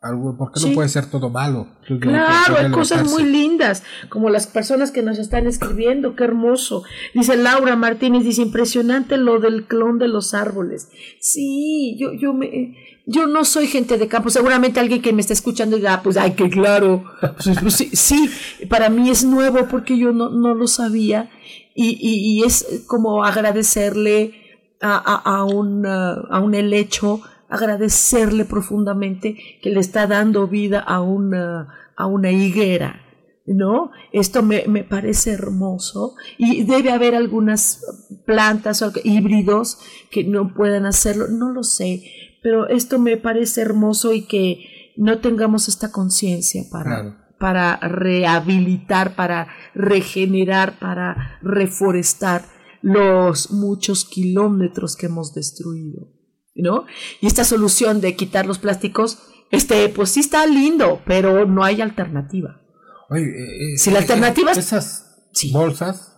[0.00, 1.66] Algo, porque no puede ser todo malo.
[1.98, 6.84] Claro, hay cosas muy lindas, como las personas que nos están escribiendo, qué hermoso.
[7.14, 10.90] Dice Laura Martínez, dice impresionante lo del clon de los árboles.
[11.20, 15.32] Sí, yo, yo me, yo no soy gente de campo, seguramente alguien que me está
[15.32, 17.04] escuchando diga, ah, pues, ay, qué claro.
[17.42, 18.30] Pues, pues, sí, sí,
[18.68, 21.30] para mí es nuevo porque yo no, no lo sabía
[21.74, 24.34] y, y, es como agradecerle
[24.80, 31.00] a, a, a, un, a un helecho, agradecerle profundamente que le está dando vida a
[31.00, 33.00] una, a una higuera.
[33.46, 33.90] ¿no?
[34.12, 37.84] Esto me, me, parece hermoso y debe haber algunas
[38.24, 39.78] plantas o híbridos
[40.10, 42.04] que no puedan hacerlo, no lo sé,
[42.42, 49.48] pero esto me parece hermoso y que no tengamos esta conciencia para, para rehabilitar, para
[49.74, 52.46] regenerar, para reforestar
[52.80, 56.08] los muchos kilómetros que hemos destruido,
[56.54, 56.86] ¿no?
[57.20, 59.18] Y esta solución de quitar los plásticos,
[59.50, 62.62] este, pues sí está lindo, pero no hay alternativa.
[63.10, 64.56] Oye, eh, eh, si la alternativa es...
[64.56, 66.16] Esas bolsas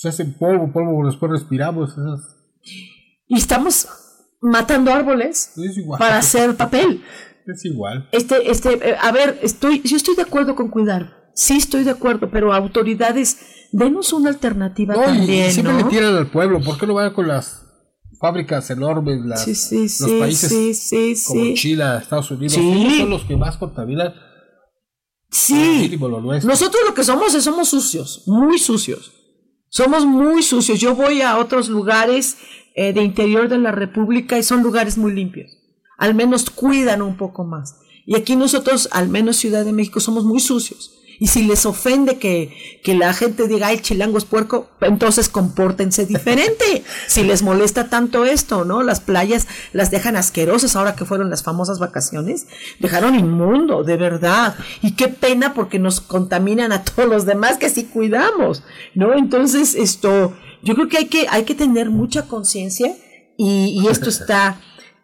[0.00, 1.96] se hacen polvo, polvo, después respiramos.
[3.26, 3.88] Y estamos
[4.40, 5.52] matando árboles
[5.98, 7.02] para hacer papel.
[7.46, 8.08] Es igual.
[8.12, 11.30] Este, este, eh, a ver, estoy, yo estoy de acuerdo con cuidar.
[11.34, 15.48] Sí, estoy de acuerdo, pero autoridades, denos una alternativa también.
[15.48, 16.60] Y siempre le tiran al pueblo.
[16.60, 17.66] ¿Por qué no van con las
[18.20, 22.52] fábricas enormes, las, los países como Chile, Estados Unidos?
[22.52, 24.12] son los que más contaminan.
[25.30, 25.98] Sí.
[26.44, 29.12] Nosotros lo que somos es somos sucios, muy sucios.
[29.68, 30.80] Somos muy sucios.
[30.80, 32.36] Yo voy a otros lugares
[32.74, 35.59] eh, de interior de la República y son lugares muy limpios.
[36.00, 37.76] Al menos cuidan un poco más.
[38.06, 40.96] Y aquí nosotros, al menos Ciudad de México, somos muy sucios.
[41.20, 46.06] Y si les ofende que, que la gente diga, ay, chilango es puerco, entonces compórtense
[46.06, 46.82] diferente.
[47.06, 48.82] si les molesta tanto esto, ¿no?
[48.82, 52.46] Las playas las dejan asquerosas ahora que fueron las famosas vacaciones.
[52.78, 54.54] Dejaron inmundo, de verdad.
[54.80, 58.62] Y qué pena porque nos contaminan a todos los demás que sí cuidamos,
[58.94, 59.12] ¿no?
[59.12, 60.32] Entonces, esto,
[60.62, 62.96] yo creo que hay que, hay que tener mucha conciencia
[63.36, 64.60] y, esto está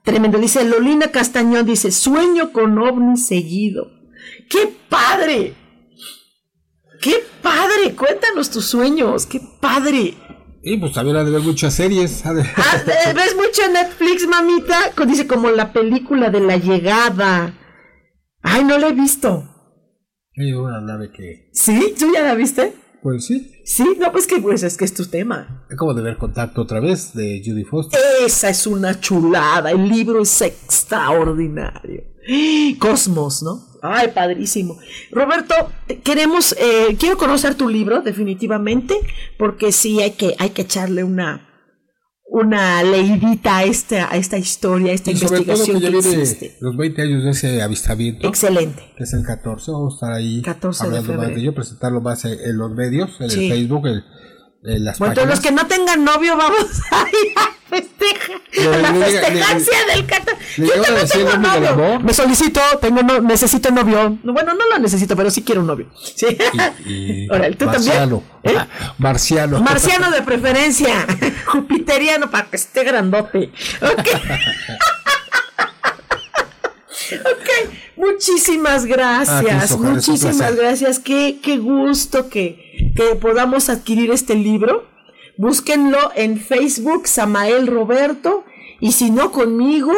[0.07, 0.39] tremendo.
[0.39, 3.91] Dice Lolina Castañón, dice, sueño con ovni seguido.
[4.49, 5.55] ¡Qué padre!
[7.03, 7.95] ¡Qué padre!
[7.95, 10.15] Cuéntanos tus sueños, ¡qué padre!
[10.63, 12.25] Y pues también ha de ver muchas series.
[12.25, 14.93] Ah, ¿Ves mucho Netflix, mamita?
[15.07, 17.55] Dice como la película de la llegada.
[18.43, 19.49] Ay, no la he visto.
[20.37, 21.51] Hay una nave que...
[21.53, 21.95] ¿Sí?
[21.99, 22.75] ¿Tú ya la viste?
[23.03, 23.53] Pues sí.
[23.65, 25.67] Sí, no, pues que pues es que es tu tema.
[25.77, 28.01] Como de ver contacto otra vez de Judy Foster.
[28.25, 29.71] Esa es una chulada.
[29.71, 32.05] El libro es extraordinario.
[32.79, 33.65] Cosmos, ¿no?
[33.83, 34.79] Ay, padrísimo.
[35.13, 35.55] Roberto,
[36.03, 38.97] queremos, eh, quiero conocer tu libro, definitivamente,
[39.39, 41.46] porque sí hay que, hay que echarle una,
[42.37, 46.11] una leidita a esta, a esta historia, a esta y sobre investigación todo que, ya
[46.11, 48.29] viene los 20 años de ese avistamiento.
[48.29, 48.93] Excelente.
[48.95, 52.27] Que es el 14, vamos a estar ahí 14 hablando más de ello, presentarlo más
[52.27, 56.83] en, los medios, en el Facebook, en, las bueno, los que no tengan novio, vamos
[56.91, 58.41] a ir a festejar.
[58.83, 60.37] la festejancia del 14.
[60.57, 62.01] Yo también tengo novio.
[62.01, 64.19] Me solicito, tengo no, necesito novio.
[64.23, 65.87] Bueno, no lo necesito, pero sí quiero un novio.
[66.03, 66.27] Sí.
[66.85, 67.27] Y,
[67.59, 68.23] ¿tú Marciano.
[68.43, 68.67] también?
[68.67, 68.67] ¿Eh?
[68.99, 69.61] Marciano.
[69.61, 71.07] Marciano de preferencia.
[71.47, 73.51] Jupiteriano para que esté grandote.
[73.81, 74.09] Ok.
[77.21, 80.99] ok, muchísimas gracias, muchísimas gracias.
[80.99, 84.96] Qué, qué gusto que, que podamos adquirir este libro.
[85.39, 88.45] Búsquenlo en Facebook, Samael Roberto,
[88.81, 89.93] y si no conmigo,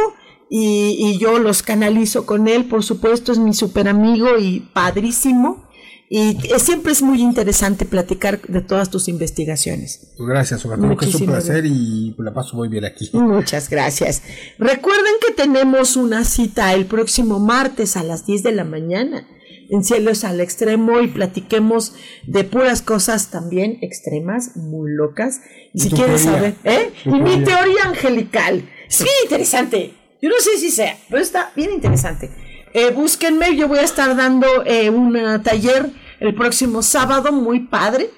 [0.51, 5.69] y, y, yo los canalizo con él, por supuesto, es mi super amigo y padrísimo.
[6.11, 10.15] Y siempre es muy interesante platicar de todas tus investigaciones.
[10.19, 13.11] Gracias, Creo que es un placer y la paso muy bien aquí.
[13.13, 14.23] Muchas gracias.
[14.59, 19.27] Recuerden que tenemos una cita el próximo martes a las 10 de la mañana
[19.71, 21.95] en Cielos al Extremo y platiquemos
[22.27, 25.41] de puras cosas también extremas, muy locas.
[25.75, 26.91] Y, si quieres saber, ¿eh?
[27.05, 28.69] Y mi teoría angelical.
[28.89, 29.95] Es bien interesante.
[30.21, 32.31] Yo no sé si sea, pero está bien interesante.
[32.75, 35.91] Eh, búsquenme, yo voy a estar dando eh, un taller
[36.21, 38.11] el próximo sábado, muy padre,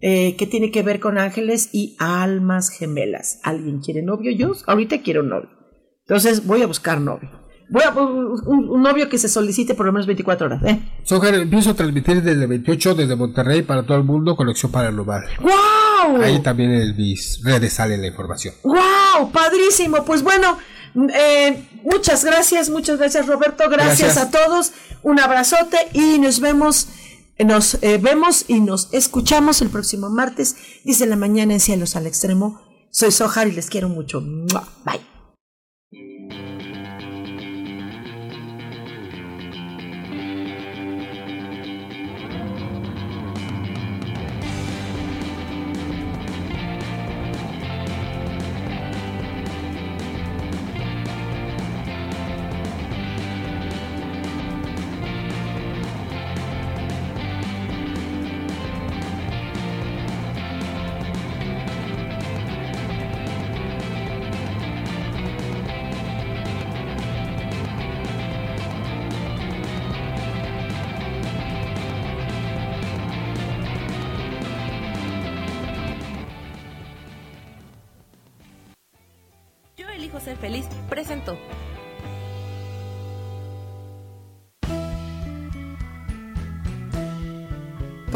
[0.00, 3.40] eh, que tiene que ver con ángeles y almas gemelas.
[3.42, 4.30] ¿Alguien quiere novio?
[4.32, 5.50] Yo ahorita quiero novio.
[6.00, 7.45] Entonces voy a buscar novio.
[7.68, 7.92] Bueno,
[8.46, 10.80] un, un novio que se solicite por lo menos 24 horas, ¿eh?
[11.02, 15.22] Sojar, empiezo a transmitir desde el 28 desde Monterrey para todo el mundo, conexión paranormal.
[15.40, 16.22] ¡Wow!
[16.22, 18.54] Ahí también en mis redes sale la información.
[18.62, 19.30] ¡Wow!
[19.32, 20.04] Padrísimo.
[20.04, 20.58] Pues bueno,
[21.14, 24.16] eh, muchas gracias, muchas gracias Roberto, gracias, Gracias.
[24.18, 26.88] a todos, un abrazote y nos vemos,
[27.38, 31.96] nos eh, vemos y nos escuchamos el próximo martes, 10 de la mañana en Cielos
[31.96, 32.62] al Extremo.
[32.90, 34.22] Soy Sojar y les quiero mucho.
[34.22, 35.15] Bye.